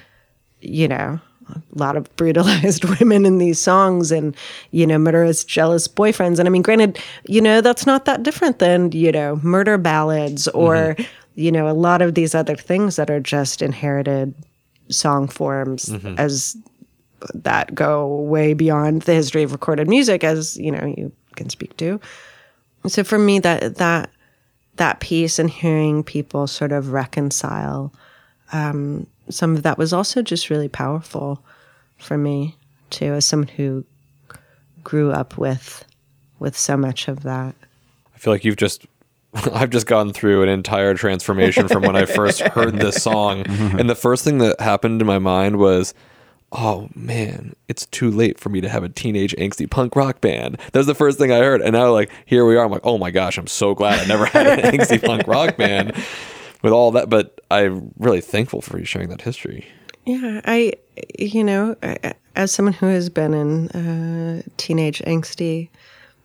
you 0.59 0.87
know, 0.87 1.19
a 1.49 1.61
lot 1.75 1.95
of 1.97 2.13
brutalized 2.15 2.83
women 2.99 3.25
in 3.25 3.37
these 3.37 3.59
songs 3.59 4.11
and 4.11 4.35
you 4.71 4.85
know 4.87 4.97
murderous 4.97 5.43
jealous 5.43 5.87
boyfriends. 5.87 6.39
And 6.39 6.47
i 6.47 6.51
mean 6.51 6.61
granted 6.61 6.97
you 7.27 7.41
know 7.41 7.59
that's 7.61 7.85
not 7.85 8.05
that 8.05 8.23
different 8.23 8.59
than 8.59 8.91
you 8.93 9.11
know 9.11 9.37
murder 9.43 9.77
ballads 9.77 10.47
or 10.49 10.95
you 11.35 11.51
know 11.51 11.67
a 11.67 11.73
lot 11.75 12.01
of 12.01 12.15
these 12.15 12.33
other 12.35 12.55
things 12.55 12.95
that 12.95 13.09
are 13.09 13.19
just 13.19 13.61
inherited 13.61 14.33
song 14.89 15.27
forms 15.27 15.87
Mhm. 15.89 16.17
as 16.19 16.55
that 17.33 17.75
go 17.75 18.07
way 18.21 18.53
beyond 18.53 19.01
the 19.03 19.13
history 19.13 19.43
of 19.43 19.51
recorded 19.51 19.87
music 19.89 20.23
as 20.23 20.55
you 20.57 20.71
know 20.71 20.93
you 20.97 21.11
can 21.35 21.49
speak 21.49 21.75
to. 21.77 21.99
So 22.87 23.03
for 23.03 23.17
me 23.19 23.39
that 23.39 23.75
that 23.75 24.09
that 24.77 24.99
piece 24.99 25.37
and 25.39 25.49
hearing 25.49 26.03
people 26.03 26.47
sort 26.47 26.71
of 26.71 26.91
reconcile 26.91 27.93
um, 28.53 29.07
some 29.29 29.55
of 29.55 29.63
that 29.63 29.77
was 29.77 29.93
also 29.93 30.21
just 30.21 30.49
really 30.49 30.69
powerful 30.69 31.43
for 31.97 32.17
me 32.17 32.55
too 32.89 33.13
as 33.13 33.25
someone 33.25 33.47
who 33.47 33.85
grew 34.83 35.11
up 35.11 35.37
with 35.37 35.85
with 36.39 36.57
so 36.57 36.75
much 36.75 37.07
of 37.07 37.23
that 37.23 37.55
I 38.13 38.17
feel 38.17 38.33
like 38.33 38.43
you've 38.43 38.57
just 38.57 38.85
I've 39.53 39.69
just 39.69 39.87
gone 39.87 40.11
through 40.13 40.43
an 40.43 40.49
entire 40.49 40.93
transformation 40.93 41.67
from 41.67 41.83
when 41.83 41.95
I 41.95 42.05
first 42.05 42.41
heard 42.41 42.75
this 42.75 43.01
song. 43.01 43.45
And 43.79 43.89
the 43.89 43.95
first 43.95 44.23
thing 44.23 44.39
that 44.39 44.59
happened 44.59 45.01
in 45.01 45.07
my 45.07 45.19
mind 45.19 45.57
was, 45.57 45.93
oh 46.51 46.89
man, 46.95 47.55
it's 47.67 47.85
too 47.87 48.11
late 48.11 48.39
for 48.39 48.49
me 48.49 48.59
to 48.61 48.69
have 48.69 48.83
a 48.83 48.89
teenage 48.89 49.33
angsty 49.37 49.69
punk 49.69 49.95
rock 49.95 50.21
band. 50.21 50.57
That 50.71 50.79
was 50.79 50.87
the 50.87 50.95
first 50.95 51.17
thing 51.17 51.31
I 51.31 51.37
heard. 51.39 51.61
And 51.61 51.73
now 51.73 51.91
like 51.91 52.11
here 52.25 52.45
we 52.45 52.55
are. 52.57 52.65
I'm 52.65 52.71
like, 52.71 52.85
oh 52.85 52.97
my 52.97 53.11
gosh, 53.11 53.37
I'm 53.37 53.47
so 53.47 53.73
glad 53.73 53.99
I 53.99 54.05
never 54.05 54.25
had 54.25 54.47
an 54.59 54.71
angsty 54.79 55.01
punk 55.03 55.27
rock 55.27 55.57
band 55.57 55.95
with 56.61 56.73
all 56.73 56.91
that. 56.91 57.09
But 57.09 57.39
I'm 57.49 57.91
really 57.97 58.21
thankful 58.21 58.61
for 58.61 58.77
you 58.79 58.85
sharing 58.85 59.09
that 59.09 59.21
history. 59.21 59.65
Yeah, 60.05 60.41
I, 60.45 60.73
you 61.17 61.43
know, 61.43 61.75
I- 61.83 62.13
as 62.35 62.51
someone 62.51 62.73
who 62.73 62.85
has 62.87 63.09
been 63.09 63.33
in 63.33 63.67
uh, 63.69 64.41
teenage 64.57 64.99
angsty 65.05 65.67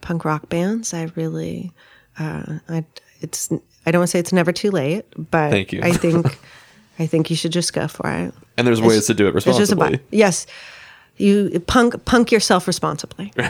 punk 0.00 0.24
rock 0.24 0.48
bands, 0.48 0.94
I 0.94 1.10
really, 1.16 1.72
uh, 2.18 2.58
I, 2.68 2.84
it's, 3.20 3.50
I 3.84 3.90
don't 3.90 3.98
want 4.00 4.08
to 4.08 4.12
say 4.12 4.18
it's 4.20 4.32
never 4.32 4.52
too 4.52 4.70
late, 4.70 5.04
but 5.16 5.50
Thank 5.50 5.72
you. 5.72 5.80
I 5.82 5.90
think, 5.92 6.38
I 6.98 7.06
think 7.06 7.30
you 7.30 7.37
should 7.37 7.52
just 7.52 7.72
go 7.72 7.88
for 7.88 8.09
it. 8.11 8.32
And 8.56 8.66
there's 8.66 8.78
It's- 8.78 8.88
ways 8.90 9.06
to 9.06 9.14
do 9.14 9.26
it 9.28 9.35
it's 9.37 9.44
just 9.44 9.72
a 9.72 9.76
bu- 9.76 9.82
responsibly. 9.82 10.00
yes, 10.18 10.46
you 11.18 11.61
punk 11.66 12.04
punk 12.04 12.30
yourself 12.32 12.66
responsibly. 12.66 13.32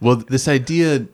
Well, 0.00 0.16
this 0.16 0.48
idea 0.48 1.06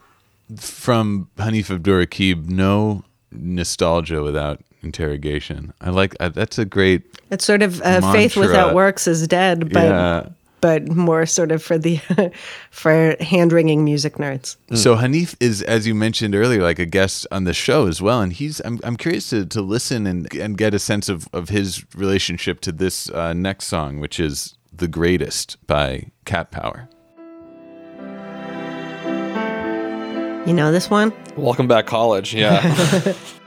from 0.57 1.29
Hanif 1.37 1.67
Abdurraqib, 1.69 2.49
no 2.49 3.05
nostalgia 3.31 4.23
without 4.23 4.61
interrogation. 4.83 5.73
I 5.81 5.91
like 5.91 6.17
I, 6.21 6.29
that's 6.29 6.59
a 6.59 6.65
great. 6.65 7.03
It's 7.31 7.45
sort 7.45 7.63
of 7.63 7.83
uh, 7.83 8.01
faith 8.13 8.35
without 8.37 8.75
works 8.75 9.07
is 9.07 9.29
dead, 9.29 9.73
but 9.73 9.85
Yeah. 9.85 10.29
But 10.63 10.89
more 10.89 11.27
sort 11.27 11.53
of 11.53 11.63
for 11.63 11.77
the 11.77 12.01
for 12.71 13.17
hand 13.21 13.53
wringing 13.53 13.85
music 13.85 14.15
nerds. 14.15 14.57
So 14.75 14.97
Hanif 14.97 15.35
is, 15.41 15.61
as 15.61 15.87
you 15.87 15.95
mentioned 15.95 16.35
earlier, 16.35 16.63
like 16.63 16.79
a 16.79 16.87
guest 16.87 17.27
on 17.31 17.45
the 17.45 17.53
show 17.53 17.87
as 17.89 18.01
well, 18.01 18.23
and 18.23 18.33
he's. 18.33 18.61
I'm, 18.65 18.81
I'm 18.83 18.97
curious 18.97 19.29
to, 19.31 19.45
to 19.45 19.61
listen 19.61 20.07
and 20.07 20.33
and 20.35 20.57
get 20.57 20.73
a 20.73 20.79
sense 20.79 21.11
of 21.11 21.29
of 21.35 21.51
his 21.51 21.85
relationship 21.95 22.61
to 22.61 22.73
this 22.73 23.11
uh, 23.11 23.35
next 23.35 23.67
song, 23.67 24.01
which 24.01 24.19
is 24.19 24.57
"The 24.73 24.89
Greatest" 24.89 25.59
by 25.67 26.13
Cat 26.25 26.51
Power. 26.53 26.89
You 30.47 30.55
know 30.55 30.73
this 30.73 30.89
one? 30.89 31.13
Welcome 31.37 31.69
back, 31.69 31.87
college. 31.87 32.35
Yeah. 32.35 33.15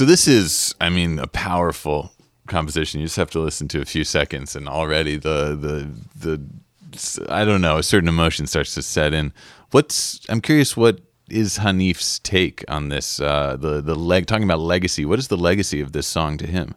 So 0.00 0.06
this 0.06 0.26
is, 0.26 0.74
I 0.80 0.88
mean, 0.88 1.18
a 1.18 1.26
powerful 1.26 2.14
composition. 2.46 3.00
You 3.00 3.06
just 3.06 3.18
have 3.18 3.28
to 3.32 3.38
listen 3.38 3.68
to 3.68 3.82
a 3.82 3.84
few 3.84 4.02
seconds, 4.02 4.56
and 4.56 4.66
already 4.66 5.18
the 5.18 5.54
the 5.54 5.90
the 6.18 7.28
I 7.28 7.44
don't 7.44 7.60
know, 7.60 7.76
a 7.76 7.82
certain 7.82 8.08
emotion 8.08 8.46
starts 8.46 8.72
to 8.76 8.82
set 8.82 9.12
in. 9.12 9.34
What's 9.72 10.18
I'm 10.30 10.40
curious, 10.40 10.74
what 10.74 11.00
is 11.28 11.58
Hanif's 11.58 12.18
take 12.20 12.64
on 12.66 12.88
this? 12.88 13.20
Uh, 13.20 13.58
the 13.60 13.82
the 13.82 13.94
leg 13.94 14.24
talking 14.26 14.44
about 14.44 14.60
legacy. 14.60 15.04
What 15.04 15.18
is 15.18 15.28
the 15.28 15.36
legacy 15.36 15.82
of 15.82 15.92
this 15.92 16.06
song 16.06 16.38
to 16.38 16.46
him? 16.46 16.74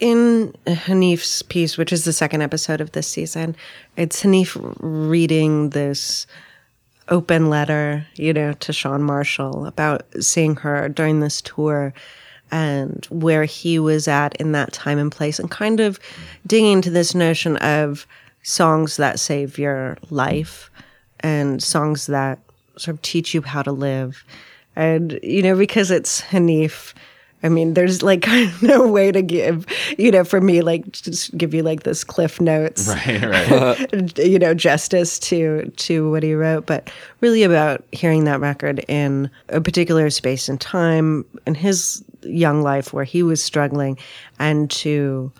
in 0.00 0.52
Hanif's 0.66 1.42
piece, 1.42 1.78
which 1.78 1.92
is 1.92 2.04
the 2.04 2.12
second 2.12 2.42
episode 2.42 2.80
of 2.80 2.90
this 2.90 3.06
season, 3.06 3.54
it's 3.96 4.24
Hanif 4.24 4.58
reading 4.80 5.70
this 5.70 6.26
open 7.12 7.50
letter, 7.50 8.06
you 8.16 8.32
know, 8.32 8.54
to 8.54 8.72
Chan 8.72 9.02
Marshall 9.02 9.66
about 9.66 10.04
seeing 10.20 10.56
her 10.56 10.88
during 10.88 11.20
this 11.20 11.42
tour 11.42 11.92
and 12.50 13.06
where 13.10 13.44
he 13.44 13.78
was 13.78 14.08
at 14.08 14.34
in 14.36 14.52
that 14.52 14.72
time 14.72 14.98
and 14.98 15.12
place 15.12 15.38
and 15.38 15.50
kind 15.50 15.78
of 15.78 16.00
digging 16.46 16.72
into 16.72 16.90
this 16.90 17.14
notion 17.14 17.58
of 17.58 18.06
songs 18.42 18.96
that 18.96 19.20
save 19.20 19.58
your 19.58 19.98
life 20.10 20.70
and 21.20 21.62
songs 21.62 22.06
that 22.06 22.38
sort 22.76 22.96
of 22.96 23.02
teach 23.02 23.34
you 23.34 23.42
how 23.42 23.62
to 23.62 23.72
live. 23.72 24.24
And, 24.74 25.20
you 25.22 25.42
know, 25.42 25.56
because 25.56 25.90
it's 25.90 26.22
Hanif, 26.22 26.94
I 27.42 27.48
mean, 27.48 27.74
there's 27.74 28.02
like 28.02 28.26
no 28.62 28.86
way 28.86 29.10
to 29.12 29.22
give, 29.22 29.66
you 29.98 30.10
know, 30.10 30.24
for 30.24 30.40
me, 30.40 30.62
like 30.62 30.90
just 30.92 31.36
give 31.36 31.54
you 31.54 31.62
like 31.62 31.82
this 31.82 32.04
cliff 32.04 32.40
notes, 32.40 32.88
Right, 32.88 33.22
right. 33.22 34.18
you 34.18 34.38
know, 34.38 34.54
justice 34.54 35.18
to 35.20 35.70
to 35.76 36.10
what 36.10 36.22
he 36.22 36.34
wrote, 36.34 36.66
but 36.66 36.90
really 37.20 37.42
about 37.42 37.84
hearing 37.92 38.24
that 38.24 38.40
record 38.40 38.84
in 38.88 39.30
a 39.48 39.60
particular 39.60 40.10
space 40.10 40.48
and 40.48 40.60
time 40.60 41.24
in 41.46 41.54
his 41.54 42.04
young 42.22 42.62
life 42.62 42.92
where 42.92 43.04
he 43.04 43.22
was 43.22 43.42
struggling, 43.42 43.98
and 44.38 44.70
to 44.70 45.32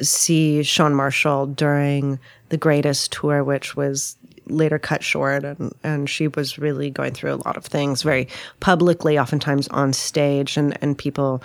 see 0.00 0.62
Chan 0.64 0.94
Marshall 0.94 1.46
during 1.46 2.18
the 2.48 2.56
greatest 2.56 3.12
tour, 3.12 3.44
which 3.44 3.76
was 3.76 4.16
later 4.46 4.78
cut 4.78 5.02
short 5.02 5.44
and, 5.44 5.72
and 5.84 6.08
she 6.10 6.28
was 6.28 6.58
really 6.58 6.90
going 6.90 7.12
through 7.14 7.32
a 7.32 7.42
lot 7.44 7.56
of 7.56 7.64
things 7.64 8.02
very 8.02 8.28
publicly, 8.60 9.18
oftentimes 9.18 9.68
on 9.68 9.92
stage 9.92 10.56
and, 10.56 10.76
and 10.82 10.96
people 10.98 11.42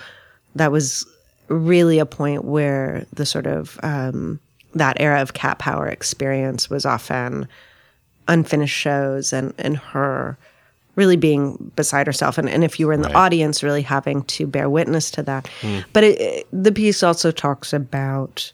that 0.54 0.72
was 0.72 1.06
really 1.48 1.98
a 1.98 2.06
point 2.06 2.44
where 2.44 3.06
the 3.12 3.24
sort 3.24 3.46
of 3.46 3.78
um, 3.82 4.38
that 4.74 4.96
era 5.00 5.22
of 5.22 5.32
cat 5.34 5.58
power 5.58 5.86
experience 5.88 6.68
was 6.68 6.84
often 6.84 7.46
unfinished 8.26 8.74
shows 8.76 9.32
and, 9.32 9.54
and 9.58 9.76
her 9.76 10.36
really 10.96 11.16
being 11.16 11.72
beside 11.76 12.06
herself 12.06 12.36
and, 12.38 12.48
and 12.48 12.64
if 12.64 12.78
you 12.80 12.86
were 12.86 12.92
in 12.92 13.00
the 13.02 13.08
Right. 13.08 13.16
audience 13.16 13.62
really 13.62 13.82
having 13.82 14.24
to 14.24 14.46
bear 14.46 14.68
witness 14.68 15.10
to 15.12 15.22
that 15.22 15.48
Mm. 15.62 15.84
but 15.92 16.04
it, 16.04 16.20
it- 16.20 16.46
the 16.52 16.72
piece 16.72 17.02
also 17.02 17.30
talks 17.30 17.72
about 17.72 18.52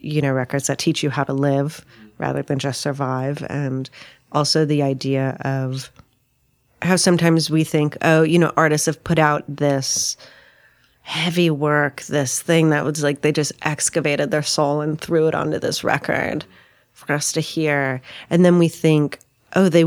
you 0.00 0.20
know 0.20 0.32
records 0.32 0.66
that 0.66 0.78
teach 0.78 1.02
you 1.02 1.10
how 1.10 1.24
to 1.24 1.32
live 1.32 1.84
rather 2.18 2.42
than 2.42 2.58
just 2.58 2.80
survive 2.80 3.44
and 3.48 3.88
also 4.32 4.64
the 4.64 4.82
idea 4.82 5.36
of 5.40 5.90
how 6.82 6.96
sometimes 6.96 7.50
we 7.50 7.64
think 7.64 7.96
oh 8.02 8.22
you 8.22 8.38
know 8.38 8.52
artists 8.56 8.86
have 8.86 9.02
put 9.04 9.18
out 9.18 9.42
this 9.48 10.16
heavy 11.02 11.48
work 11.50 12.02
this 12.02 12.40
thing 12.42 12.70
that 12.70 12.84
was 12.84 13.02
like 13.02 13.22
they 13.22 13.32
just 13.32 13.52
excavated 13.62 14.30
their 14.30 14.42
soul 14.42 14.80
and 14.82 15.00
threw 15.00 15.26
it 15.26 15.34
onto 15.34 15.58
this 15.58 15.82
record 15.82 16.44
for 16.92 17.12
us 17.14 17.32
to 17.32 17.40
hear 17.40 18.00
and 18.28 18.44
then 18.44 18.58
we 18.58 18.68
think 18.68 19.18
oh 19.56 19.68
they 19.70 19.84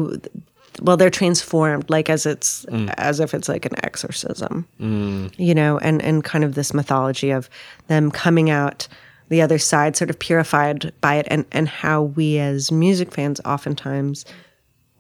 well 0.82 0.98
they're 0.98 1.10
transformed 1.12 1.88
like 1.90 2.10
as 2.10 2.26
it's 2.26 2.66
Mm. 2.72 2.92
as 2.98 3.20
if 3.20 3.34
it's 3.36 3.48
like 3.50 3.66
an 3.66 3.76
exorcism 3.86 4.66
Mm. 4.80 5.32
you 5.38 5.54
know 5.54 5.78
and 5.78 6.02
and 6.02 6.24
kind 6.24 6.44
of 6.44 6.56
this 6.56 6.74
mythology 6.74 7.30
of 7.30 7.50
them 7.88 8.10
coming 8.10 8.50
out 8.50 8.88
the 9.32 9.42
other 9.42 9.58
side 9.58 9.96
sort 9.96 10.10
of 10.10 10.20
purified 10.20 10.92
by 11.02 11.16
it 11.16 11.26
and 11.32 11.46
and 11.52 11.68
how 11.68 12.04
we 12.04 12.38
as 12.38 12.72
music 12.72 13.14
fans 13.14 13.40
oftentimes 13.46 14.26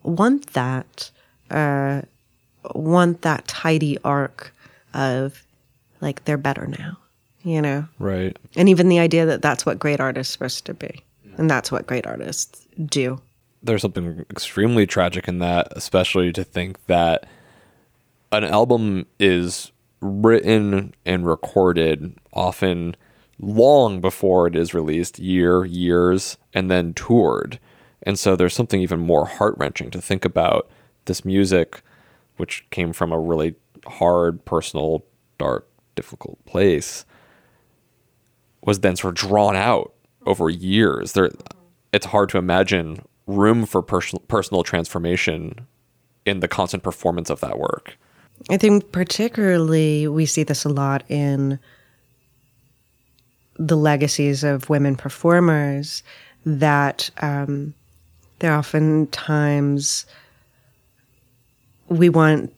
want 0.04 0.48
that 0.54 1.12
uh 1.52 2.02
want 2.74 3.22
that 3.24 3.46
tidy 3.48 3.98
arc 4.04 4.54
of 4.94 5.44
like 6.00 6.24
they're 6.26 6.38
better 6.38 6.66
now 6.68 6.98
you 7.44 7.62
know 7.62 7.86
Right. 8.00 8.38
and 8.56 8.70
even 8.70 8.88
the 8.90 9.00
idea 9.00 9.26
that 9.26 9.42
that's 9.42 9.66
what 9.66 9.80
great 9.80 10.00
artists 10.00 10.32
is 10.32 10.34
supposed 10.34 10.66
to 10.66 10.74
be 10.74 11.04
and 11.38 11.50
that's 11.50 11.72
what 11.72 11.86
great 11.86 12.08
artists 12.08 12.66
do 12.86 13.22
there's 13.64 13.82
something 13.84 14.26
extremely 14.32 14.88
tragic 14.88 15.28
in 15.28 15.38
that, 15.38 15.68
especially 15.76 16.32
to 16.34 16.44
think 16.44 16.84
that 16.88 17.28
an 18.32 18.44
album 18.44 19.06
is 19.20 19.72
written 20.00 20.96
and 21.06 21.28
recorded 21.28 22.16
often 22.34 22.96
long 23.42 24.00
before 24.00 24.48
it 24.48 24.56
is 24.56 24.74
released, 24.74 25.20
year, 25.20 25.66
years, 25.66 26.38
and 26.54 26.70
then 26.70 26.94
toured. 26.94 27.60
And 28.04 28.18
so 28.18 28.36
there's 28.36 28.54
something 28.54 28.82
even 28.82 29.00
more 29.00 29.26
heart 29.26 29.56
wrenching 29.58 29.92
to 29.92 30.02
think 30.02 30.26
about 30.26 30.70
this 31.06 31.26
music, 31.26 31.82
which 32.38 32.66
came 32.70 32.94
from 32.94 33.12
a 33.12 33.20
really 33.20 33.56
hard, 33.86 34.44
personal, 34.46 35.04
dark, 35.38 35.68
difficult 35.96 36.44
place, 36.46 37.06
was 38.64 38.80
then 38.80 38.96
sort 38.96 39.20
of 39.20 39.30
drawn 39.30 39.56
out 39.56 39.94
over 40.26 40.50
years. 40.50 41.14
There, 41.14 41.32
it's 41.92 42.06
hard 42.08 42.30
to 42.30 42.38
imagine 42.38 43.04
room 43.28 43.66
for 43.66 43.82
personal 43.82 44.22
personal 44.28 44.64
transformation 44.64 45.68
in 46.26 46.40
the 46.40 46.48
constant 46.48 46.84
performance 46.84 47.30
of 47.30 47.40
that 47.42 47.58
work. 47.58 47.98
I 48.50 48.58
think 48.58 48.92
particularly 48.92 50.08
we 50.08 50.26
see 50.26 50.44
this 50.44 50.66
a 50.66 50.70
lot 50.70 51.04
in 51.10 51.60
the 53.68 53.78
legacies 53.78 54.44
of 54.44 54.70
women 54.70 54.96
performers 54.96 56.02
that 56.46 57.12
um, 57.22 57.74
they're 58.40 58.56
oftentimes 58.56 60.08
we 61.88 62.10
want 62.10 62.52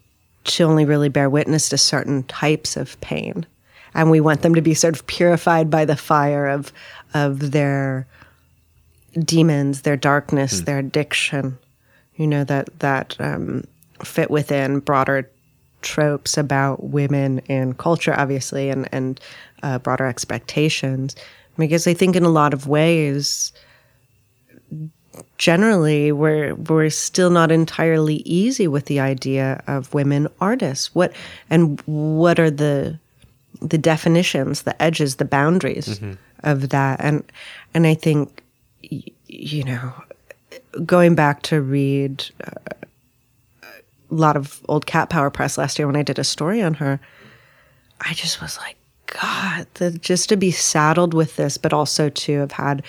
to 0.46 0.64
only 0.64 0.86
really 0.86 1.10
bear 1.10 1.30
witness 1.30 1.70
to 1.70 1.78
certain 1.78 2.24
types 2.24 2.78
of 2.78 3.00
pain. 3.02 3.46
And 3.94 4.10
we 4.10 4.22
want 4.22 4.44
them 4.44 4.56
to 4.56 4.62
be 4.62 4.74
sort 4.74 4.96
of 4.96 5.06
purified 5.08 5.70
by 5.70 5.86
the 5.86 5.98
fire 5.98 6.48
of 6.48 6.72
of 7.14 7.52
their 7.52 8.08
demons 9.20 9.82
their 9.84 9.96
darkness 9.96 10.62
their 10.62 10.80
addiction 10.80 11.60
you 12.16 12.26
know 12.26 12.44
that 12.44 12.68
that 12.80 13.16
um, 13.20 13.64
fit 14.04 14.32
within 14.32 14.80
broader 14.80 15.30
tropes 15.84 16.38
about 16.38 16.84
women 16.84 17.42
and 17.48 17.78
culture, 17.78 18.14
obviously, 18.18 18.70
and 18.70 18.90
and 18.92 19.20
uh, 19.64 19.80
broader 19.80 20.06
expectations. 20.06 21.16
Because 21.58 21.88
I 21.88 21.94
think 21.94 22.16
in 22.16 22.24
a 22.24 22.30
lot 22.30 22.54
of 22.54 22.68
ways, 22.68 23.52
generally, 25.38 26.12
we're 26.12 26.56
we're 26.56 26.90
still 26.90 27.30
not 27.30 27.52
entirely 27.52 28.18
easy 28.26 28.68
with 28.68 28.86
the 28.86 29.00
idea 29.00 29.64
of 29.68 29.94
women 29.94 30.28
artists. 30.42 30.94
What 30.96 31.14
and 31.50 31.80
what 31.86 32.40
are 32.40 32.52
the 32.52 33.00
the 33.62 33.78
definitions, 33.78 34.64
the 34.64 34.80
edges, 34.82 35.16
the 35.16 35.26
boundaries 35.26 36.00
Mhm. 36.00 36.18
of 36.44 36.70
that? 36.70 37.00
And 37.02 37.24
and 37.74 37.86
I 37.88 37.94
think 37.94 38.42
you 39.28 39.64
know 39.64 39.94
going 40.86 41.14
back 41.16 41.44
to 41.44 41.62
read 41.62 42.26
uh, 42.48 42.52
a 44.12 44.16
lot 44.16 44.36
of 44.36 44.60
old 44.68 44.86
cat 44.86 45.10
power 45.10 45.30
press 45.30 45.58
last 45.58 45.78
year 45.78 45.88
when 45.88 45.96
I 45.96 46.04
did 46.04 46.18
a 46.20 46.24
story 46.24 46.62
on 46.64 46.74
her, 46.76 47.00
I 48.02 48.14
just 48.14 48.42
was 48.42 48.58
like, 48.58 48.76
God, 49.08 49.68
the, 49.76 49.92
just 49.92 50.30
to 50.30 50.38
be 50.38 50.52
saddled 50.52 51.14
with 51.14 51.36
this, 51.36 51.58
but 51.58 51.74
also 51.74 52.10
to 52.10 52.40
have 52.40 52.52
had 52.52 52.84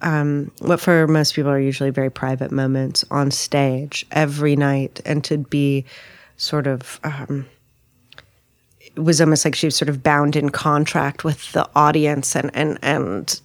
um, 0.00 0.50
what 0.58 0.80
for 0.80 1.06
most 1.06 1.34
people 1.34 1.50
are 1.50 1.60
usually 1.60 1.90
very 1.90 2.10
private 2.10 2.50
moments 2.50 3.04
on 3.10 3.30
stage 3.30 4.04
every 4.10 4.56
night, 4.56 5.00
and 5.04 5.22
to 5.24 5.38
be 5.38 5.84
sort 6.36 6.66
of. 6.66 7.00
Um, 7.04 7.46
it 8.80 9.00
was 9.00 9.20
almost 9.20 9.44
like 9.44 9.54
she 9.54 9.66
was 9.66 9.76
sort 9.76 9.88
of 9.88 10.02
bound 10.02 10.36
in 10.36 10.50
contract 10.50 11.24
with 11.24 11.50
the 11.52 11.68
audience 11.74 12.36
and 12.36 12.50
and 12.52 12.78
and 12.82 13.40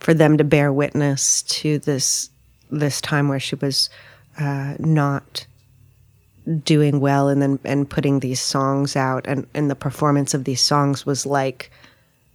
for 0.00 0.14
them 0.14 0.38
to 0.38 0.44
bear 0.44 0.72
witness 0.72 1.42
to 1.42 1.78
this 1.80 2.30
this 2.70 3.00
time 3.00 3.28
where 3.28 3.40
she 3.40 3.54
was 3.56 3.90
uh, 4.38 4.74
not 4.78 5.46
doing 6.64 7.00
well 7.00 7.28
and 7.28 7.42
then 7.42 7.58
and 7.64 7.88
putting 7.88 8.20
these 8.20 8.40
songs 8.40 8.96
out 8.96 9.26
and 9.26 9.46
and 9.54 9.70
the 9.70 9.74
performance 9.74 10.34
of 10.34 10.44
these 10.44 10.60
songs 10.60 11.04
was 11.04 11.26
like 11.26 11.70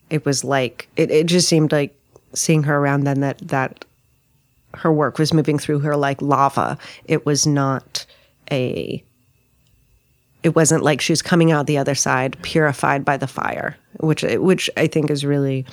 it 0.09 0.25
was 0.25 0.43
like 0.43 0.87
it, 0.95 1.09
it 1.09 1.25
just 1.25 1.47
seemed 1.47 1.71
like 1.71 1.95
seeing 2.33 2.63
her 2.63 2.77
around 2.77 3.03
then 3.03 3.21
that 3.21 3.37
that 3.39 3.85
her 4.75 4.91
work 4.91 5.19
was 5.19 5.33
moving 5.33 5.59
through 5.59 5.79
her 5.79 5.95
like 5.95 6.21
lava. 6.21 6.77
It 7.05 7.25
was 7.25 7.45
not 7.45 8.05
a 8.51 9.03
it 10.41 10.55
wasn't 10.55 10.83
like 10.83 10.99
she 10.99 11.13
was 11.13 11.21
coming 11.21 11.51
out 11.51 11.67
the 11.67 11.77
other 11.77 11.95
side 11.95 12.37
purified 12.41 13.05
by 13.05 13.15
the 13.15 13.27
fire 13.27 13.77
which 14.01 14.23
which 14.23 14.69
i 14.75 14.87
think 14.87 15.09
is 15.09 15.23
really 15.23 15.65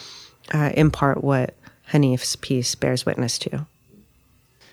uh, 0.55 0.70
in 0.74 0.91
part 0.91 1.24
what 1.24 1.55
hanif's 1.91 2.36
piece 2.36 2.74
bears 2.74 3.05
witness 3.05 3.38
to. 3.38 3.66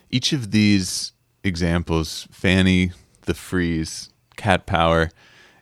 Each 0.09 0.33
of 0.33 0.51
these 0.51 1.11
examples, 1.43 2.27
Fanny, 2.31 2.91
The 3.27 3.35
Freeze, 3.35 4.09
Cat 4.35 4.65
Power, 4.65 5.11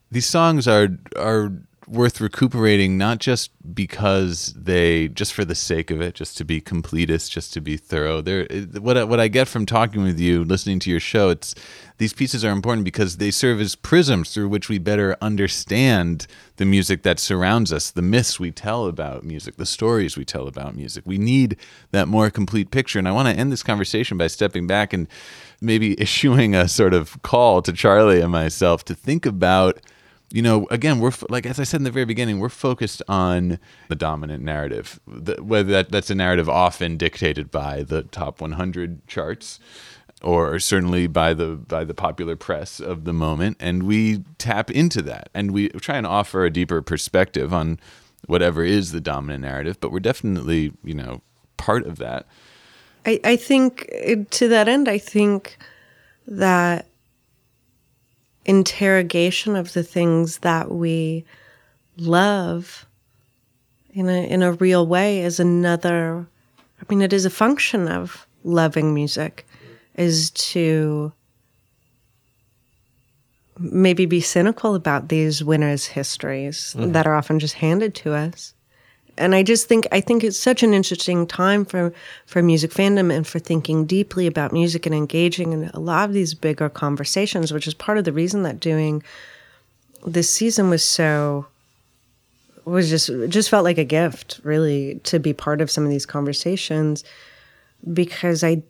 these 0.10 0.26
songs 0.26 0.68
are 0.68 0.98
are 1.18 1.52
worth 1.88 2.20
recuperating 2.20 2.98
not 2.98 3.20
just 3.20 3.52
because 3.74 4.54
they 4.56 5.08
just 5.10 5.34
for 5.34 5.46
the 5.46 5.56
sake 5.56 5.92
of 5.92 6.02
it, 6.02 6.16
just 6.16 6.38
to 6.38 6.44
be 6.44 6.60
completist, 6.60 7.30
just 7.30 7.54
to 7.54 7.62
be 7.62 7.78
thorough. 7.78 8.22
There 8.22 8.48
what 8.80 8.98
I, 8.98 9.04
what 9.04 9.20
I 9.20 9.28
get 9.28 9.48
from 9.48 9.66
talking 9.66 10.04
with 10.04 10.20
you, 10.20 10.44
listening 10.44 10.80
to 10.80 10.90
your 10.90 11.00
show, 11.00 11.30
it's 11.30 11.54
these 11.98 12.14
pieces 12.14 12.44
are 12.44 12.52
important 12.52 12.86
because 12.86 13.18
they 13.18 13.32
serve 13.32 13.62
as 13.62 13.76
prisms 13.76 14.34
through 14.34 14.50
which 14.50 14.68
we 14.68 14.80
better 14.80 15.16
understand 15.22 16.28
the 16.58 16.66
music 16.66 17.04
that 17.04 17.20
surrounds 17.20 17.72
us, 17.72 17.92
the 17.92 18.02
myths 18.02 18.40
we 18.40 18.52
tell 18.52 18.88
about 18.88 19.24
music, 19.24 19.58
the 19.58 19.66
stories 19.66 20.18
we 20.18 20.26
tell 20.26 20.48
about 20.48 20.76
music. 20.76 21.04
We 21.06 21.18
need 21.18 21.58
that 21.92 22.08
more 22.08 22.30
complete 22.30 22.72
picture. 22.72 23.00
And 23.00 23.08
I 23.08 23.12
want 23.12 23.30
to 23.30 23.36
end 23.36 23.52
this 23.52 23.64
conversation 23.64 24.18
by 24.18 24.28
stepping 24.28 24.68
back 24.68 24.92
and 24.94 25.08
maybe 25.62 26.00
issuing 26.02 26.56
a 26.56 26.68
sort 26.68 26.94
of 26.94 27.22
call 27.22 27.62
to 27.62 27.74
Charlie 27.74 28.22
and 28.22 28.32
myself 28.32 28.86
to 28.86 28.96
think 28.96 29.26
about 29.26 29.80
you 30.32 30.42
know, 30.42 30.68
again, 30.72 31.00
we're 31.00 31.12
like 31.30 31.46
as 31.46 31.60
I 31.60 31.64
said 31.64 31.80
in 31.80 31.84
the 31.84 31.92
very 31.92 32.06
beginning, 32.06 32.40
we're 32.40 32.50
focused 32.50 33.02
on 33.08 33.60
the 33.90 33.96
dominant 33.96 34.44
narrative. 34.44 35.00
The, 35.08 35.42
whether 35.42 35.72
that, 35.72 35.92
that's 35.92 36.10
a 36.10 36.16
narrative 36.16 36.50
often 36.50 36.98
dictated 36.98 37.52
by 37.52 37.84
the 37.84 38.04
top 38.04 38.42
100 38.42 39.08
charts, 39.08 39.60
or 40.22 40.60
certainly 40.60 41.08
by 41.08 41.34
the 41.34 41.56
by 41.56 41.84
the 41.84 41.94
popular 41.94 42.36
press 42.36 42.80
of 42.80 43.06
the 43.06 43.14
moment, 43.14 43.58
and 43.60 43.84
we 43.84 44.24
tap 44.38 44.72
into 44.72 45.02
that, 45.04 45.30
and 45.34 45.52
we 45.52 45.70
try 45.70 45.98
and 45.98 46.08
offer 46.08 46.44
a 46.44 46.52
deeper 46.52 46.82
perspective 46.82 47.54
on 47.54 47.80
whatever 48.26 48.64
is 48.64 48.92
the 48.92 49.02
dominant 49.02 49.44
narrative. 49.44 49.80
But 49.80 49.92
we're 49.92 50.00
definitely, 50.00 50.74
you 50.84 50.96
know, 50.96 51.22
part 51.58 51.86
of 51.86 51.98
that. 52.00 52.26
I, 53.06 53.20
I 53.24 53.36
think 53.36 53.90
uh, 54.08 54.16
to 54.32 54.48
that 54.50 54.68
end, 54.68 54.88
I 54.88 54.98
think 54.98 55.58
that 56.28 56.88
interrogation 58.46 59.56
of 59.56 59.74
the 59.74 59.84
things 59.84 60.40
that 60.40 60.72
we 60.72 61.26
love 61.98 62.86
in 63.94 64.08
a 64.10 64.28
in 64.28 64.44
a 64.44 64.52
real 64.54 64.86
way 64.86 65.22
is 65.22 65.40
another 65.40 66.28
I 66.82 66.86
mean 66.90 67.02
it 67.02 67.14
is 67.14 67.26
a 67.26 67.30
function 67.30 67.88
of 67.88 68.28
loving 68.44 68.94
music 68.94 69.48
is 69.96 70.30
to 70.32 71.12
maybe 73.58 74.06
be 74.06 74.20
cynical 74.20 74.76
about 74.76 75.08
these 75.08 75.44
winners' 75.44 75.86
histories 75.88 76.76
Mhm. 76.78 76.92
that 76.94 77.08
are 77.08 77.16
often 77.16 77.40
just 77.40 77.56
handed 77.56 77.96
to 77.96 78.14
us. 78.14 78.54
And 79.18 79.34
I 79.34 79.44
just 79.44 79.68
think 79.68 79.88
I 79.92 80.02
think 80.02 80.24
it's 80.24 80.40
such 80.40 80.62
an 80.64 80.74
interesting 80.74 81.26
time 81.26 81.66
for 81.66 81.94
for 82.26 82.42
music 82.42 82.72
fandom 82.72 83.16
and 83.16 83.26
for 83.26 83.40
thinking 83.40 83.86
deeply 83.86 84.28
about 84.28 84.52
music 84.52 84.86
and 84.86 84.94
engaging 84.94 85.54
in 85.54 85.70
a 85.74 85.80
lot 85.80 86.10
of 86.10 86.14
these 86.14 86.34
bigger 86.34 86.70
conversations, 86.70 87.54
which 87.54 87.68
is 87.68 87.74
part 87.74 87.98
of 87.98 88.04
the 88.04 88.14
reason 88.14 88.44
that 88.44 88.60
doing 88.60 89.04
this 90.06 90.30
season 90.30 90.70
was 90.70 90.84
so 90.84 91.46
was 92.66 92.90
just 92.90 93.10
just 93.30 93.50
felt 93.50 93.64
like 93.64 93.78
a 93.78 93.86
gift 93.86 94.42
really 94.44 95.00
to 95.04 95.20
be 95.20 95.34
part 95.34 95.62
of 95.62 95.72
some 95.72 95.84
of 95.84 95.90
these 95.90 96.06
conversations. 96.06 97.04
Because 97.94 98.44
I 98.44 98.64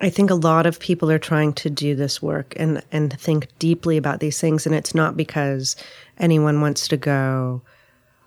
I 0.00 0.10
think 0.10 0.30
a 0.30 0.34
lot 0.34 0.66
of 0.66 0.78
people 0.78 1.10
are 1.10 1.18
trying 1.18 1.52
to 1.54 1.70
do 1.70 1.94
this 1.94 2.20
work 2.20 2.54
and 2.56 2.82
and 2.92 3.18
think 3.18 3.48
deeply 3.58 3.96
about 3.96 4.20
these 4.20 4.40
things. 4.40 4.66
And 4.66 4.74
it's 4.74 4.94
not 4.94 5.16
because 5.16 5.74
anyone 6.18 6.60
wants 6.60 6.86
to 6.88 6.96
go 6.96 7.62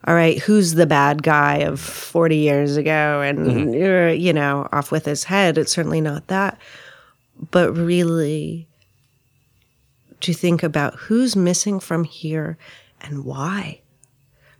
all 0.08 0.16
right 0.16 0.39
who's 0.39 0.74
the 0.74 0.86
bad 0.88 1.22
guy 1.24 1.58
of 1.58 1.80
40 1.80 2.38
years 2.38 2.78
ago? 2.78 3.22
And 3.22 3.39
Mhm. 3.70 3.74
you're, 3.80 4.10
you 4.10 4.34
know 4.34 4.68
off 4.72 4.91
with 4.91 5.06
his 5.06 5.24
head. 5.26 5.58
It's 5.58 5.72
certainly 5.72 6.02
not 6.02 6.28
that. 6.28 6.58
But 7.52 7.74
really 7.74 8.68
to 10.22 10.34
think 10.34 10.62
about 10.64 10.95
who's 10.95 11.36
missing 11.36 11.80
from 11.80 12.04
here 12.04 12.58
and 13.02 13.26
why? 13.26 13.82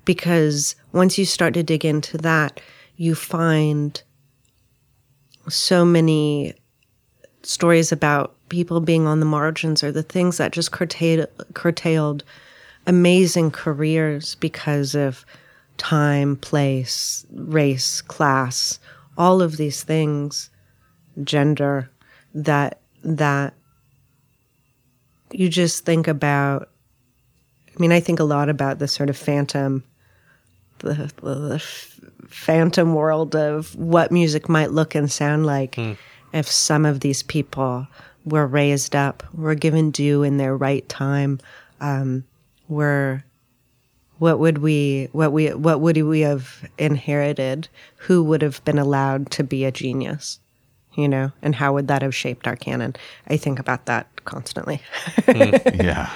Because 0.06 0.76
once 0.92 1.18
you 1.20 1.26
start 1.26 1.54
to 1.54 1.64
dig 1.64 1.86
into 1.86 2.18
that 2.20 2.60
you 2.98 3.14
find 3.16 4.02
so 5.50 5.84
many 5.86 6.54
stories 7.44 7.92
about 7.92 8.36
people 8.50 8.80
being 8.80 9.08
on 9.08 9.20
the 9.20 9.26
margins 9.26 9.84
or 9.84 9.92
the 9.92 10.04
things 10.04 10.38
that 10.38 10.52
just 10.52 10.72
curtailed, 10.72 11.28
curtailed 11.54 12.24
amazing 12.88 13.52
careers 13.52 14.36
because 14.36 14.96
of 14.96 15.26
time, 15.78 16.36
place, 16.36 17.26
race, 17.32 18.02
class, 18.02 18.80
all 19.18 19.42
of 19.42 19.58
these 19.58 19.84
things, 19.84 20.50
gender, 21.24 21.90
that 22.34 22.80
that 23.04 23.54
you 25.32 25.50
just 25.50 25.86
think 25.86 26.08
about. 26.08 26.70
I 27.70 27.80
mean, 27.80 27.92
I 27.92 28.00
think 28.00 28.20
a 28.20 28.26
lot 28.26 28.50
about 28.50 28.80
the 28.80 28.88
sort 28.88 29.10
of 29.10 29.18
phantom, 29.18 29.84
the, 30.80 31.12
the, 31.22 31.34
the 31.34 31.56
f- 31.56 32.00
phantom 32.28 32.94
world 32.94 33.36
of 33.36 33.76
what 33.76 34.12
music 34.12 34.50
might 34.50 34.72
look 34.72 34.94
and 34.94 35.10
sound 35.10 35.46
like 35.46 35.78
if 36.34 36.48
some 36.50 36.86
of 36.86 37.00
these 37.00 37.24
people 37.24 37.88
were 38.26 38.46
raised 38.46 38.96
up, 38.96 39.24
were 39.34 39.56
given 39.56 39.90
due 39.90 40.22
in 40.22 40.38
their 40.38 40.56
right 40.56 40.88
time, 40.90 41.40
um, 41.80 42.24
were 42.72 43.24
what 44.17 44.39
would 44.39 44.59
we 44.59 45.09
what 45.11 45.32
we 45.32 45.47
what 45.49 45.82
would 45.82 45.97
we 45.97 46.22
have 46.22 46.67
inherited? 46.78 47.67
Who 47.97 48.24
would 48.24 48.41
have 48.41 48.63
been 48.65 48.80
allowed 48.80 49.30
to 49.32 49.43
be 49.43 49.65
a 49.65 49.72
genius? 49.72 50.39
You 50.95 51.07
know, 51.07 51.32
and 51.41 51.55
how 51.55 51.74
would 51.74 51.88
that 51.88 52.01
have 52.01 52.13
shaped 52.13 52.47
our 52.47 52.55
canon? 52.55 52.95
I 53.28 53.38
think 53.38 53.59
about 53.59 53.86
that 53.86 54.07
constantly. 54.26 54.82
Hmm, 55.26 55.55
yeah. 55.74 56.09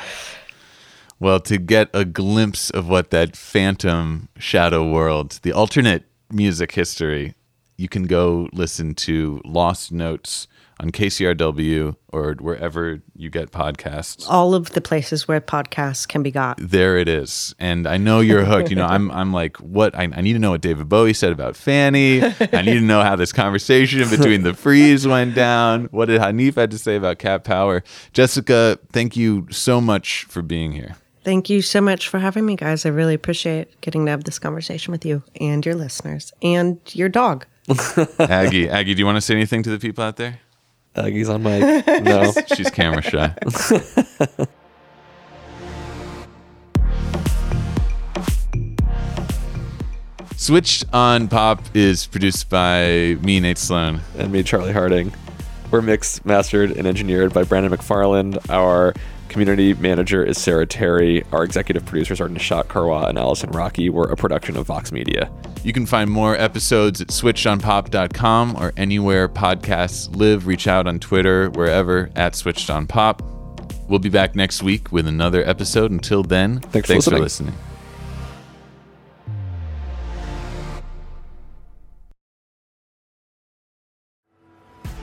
Well, 1.20 1.40
to 1.42 1.58
get 1.58 1.90
a 1.94 2.04
glimpse 2.04 2.70
of 2.70 2.90
what 2.90 3.10
that 3.12 3.38
phantom 3.38 4.28
shadow 4.38 4.88
world, 4.88 5.40
the 5.44 5.54
alternate 5.54 6.04
music 6.30 6.74
history, 6.74 7.36
you 7.78 7.88
can 7.88 8.04
go 8.04 8.50
listen 8.52 8.94
to 8.96 9.42
Lost 9.46 9.92
Notes 9.92 10.48
on 10.80 10.92
KCRW 10.92 11.96
or 12.10 12.34
wherever 12.34 13.02
you 13.16 13.30
get 13.30 13.52
podcasts. 13.52 14.26
All 14.30 14.54
of 14.54 14.72
the 14.72 14.82
places 14.82 15.28
where 15.28 15.40
podcasts 15.40 16.08
can 16.08 16.24
be 16.24 16.32
got. 16.32 16.58
There 16.62 16.98
it 16.98 17.08
is. 17.08 17.56
And 17.60 17.88
I 17.88 17.98
know 17.98 18.20
you're 18.20 18.46
hooked. 18.46 18.70
You 18.70 18.76
know, 18.76 18.86
I'm 18.86 19.10
I'm 19.12 19.34
like, 19.34 19.58
what 19.58 19.96
I, 19.96 20.04
I 20.04 20.22
need 20.22 20.34
to 20.34 20.40
know 20.40 20.52
what 20.52 20.62
David 20.62 20.90
Bowie 20.90 21.14
said 21.14 21.32
about 21.32 21.56
Fanny. 21.56 22.22
I 22.24 22.62
need 22.62 22.76
to 22.76 22.82
know 22.82 23.02
how 23.02 23.16
this 23.16 23.32
conversation 23.32 24.08
between 24.10 24.44
the 24.44 24.54
freeze 24.54 25.08
went 25.08 25.36
down. 25.36 25.86
What 25.86 26.06
did 26.06 26.22
Hanif 26.22 26.56
had 26.56 26.72
to 26.72 26.78
say 26.78 26.96
about 26.96 27.20
Cat 27.20 27.44
Power? 27.44 27.84
Jessica, 28.14 28.80
thank 28.92 29.16
you 29.16 29.48
so 29.52 29.80
much 29.80 30.26
for 30.26 30.42
being 30.42 30.72
here. 30.72 30.96
Thank 31.24 31.50
you 31.50 31.64
so 31.64 31.82
much 31.82 32.08
for 32.08 32.20
having 32.20 32.46
me, 32.46 32.56
guys. 32.56 32.86
I 32.86 32.90
really 32.90 33.16
appreciate 33.16 33.82
getting 33.82 34.06
to 34.06 34.12
have 34.12 34.26
this 34.26 34.38
conversation 34.38 34.92
with 34.92 35.04
you 35.06 35.24
and 35.42 35.66
your 35.66 35.74
listeners 35.74 36.32
and 36.44 36.80
your 36.94 37.10
dog. 37.10 37.48
Aggie, 38.20 38.70
Aggie, 38.70 38.94
do 38.94 39.00
you 39.00 39.06
want 39.08 39.16
to 39.16 39.22
say 39.22 39.34
anything 39.34 39.64
to 39.64 39.72
the 39.72 39.80
people 39.80 40.04
out 40.04 40.18
there? 40.18 40.40
Aggie's 40.96 41.30
on 41.30 41.44
mic. 41.44 41.86
No. 42.04 42.32
She's 42.56 42.70
camera 42.70 43.02
shy. 43.02 43.34
Switched 50.36 50.86
on 50.94 51.28
Pop 51.28 51.62
is 51.74 52.08
produced 52.08 52.50
by 52.50 53.18
me, 53.22 53.40
Nate 53.40 53.58
Sloan. 53.58 54.02
and 54.18 54.32
me, 54.32 54.44
Charlie 54.44 54.74
Harding. 54.74 55.14
We're 55.72 55.82
mixed, 55.82 56.26
mastered, 56.26 56.72
and 56.72 56.86
engineered 56.86 57.34
by 57.34 57.44
Brandon 57.44 57.72
McFarland. 57.72 58.50
Our 58.50 58.94
community 59.36 59.74
manager 59.74 60.24
is 60.24 60.42
Sarah 60.42 60.66
Terry. 60.66 61.22
Our 61.34 61.44
executive 61.44 61.86
producers 61.86 62.22
are 62.22 62.30
Nishat 62.30 62.68
Kurwa 62.68 63.10
and 63.10 63.18
Allison 63.18 63.52
Rockey. 63.52 63.90
We're 63.90 64.10
a 64.10 64.16
production 64.16 64.56
of 64.56 64.66
Vox 64.68 64.94
Media. 64.94 65.30
You 65.62 65.74
can 65.74 65.86
find 65.86 66.10
more 66.10 66.38
episodes 66.38 67.02
at 67.02 67.10
switchedonpop.com 67.10 68.56
or 68.56 68.72
anywhere 68.78 69.28
podcasts 69.28 70.16
live. 70.16 70.48
Reach 70.48 70.70
out 70.70 70.88
on 70.88 71.00
Twitter, 71.00 71.50
wherever, 71.50 72.10
at 72.16 72.34
Switched 72.34 72.70
on 72.70 72.88
Pop. 72.88 73.22
We'll 73.90 74.00
be 74.00 74.08
back 74.08 74.38
next 74.38 74.64
week 74.64 74.94
with 74.94 75.06
another 75.06 75.46
episode. 75.46 75.92
Until 75.92 76.24
then, 76.24 76.62
Thanks 76.62 76.88
for 76.88 76.94
thanks 76.94 77.04
for 77.04 77.20
listening. 77.20 77.50
listening. 77.50 77.75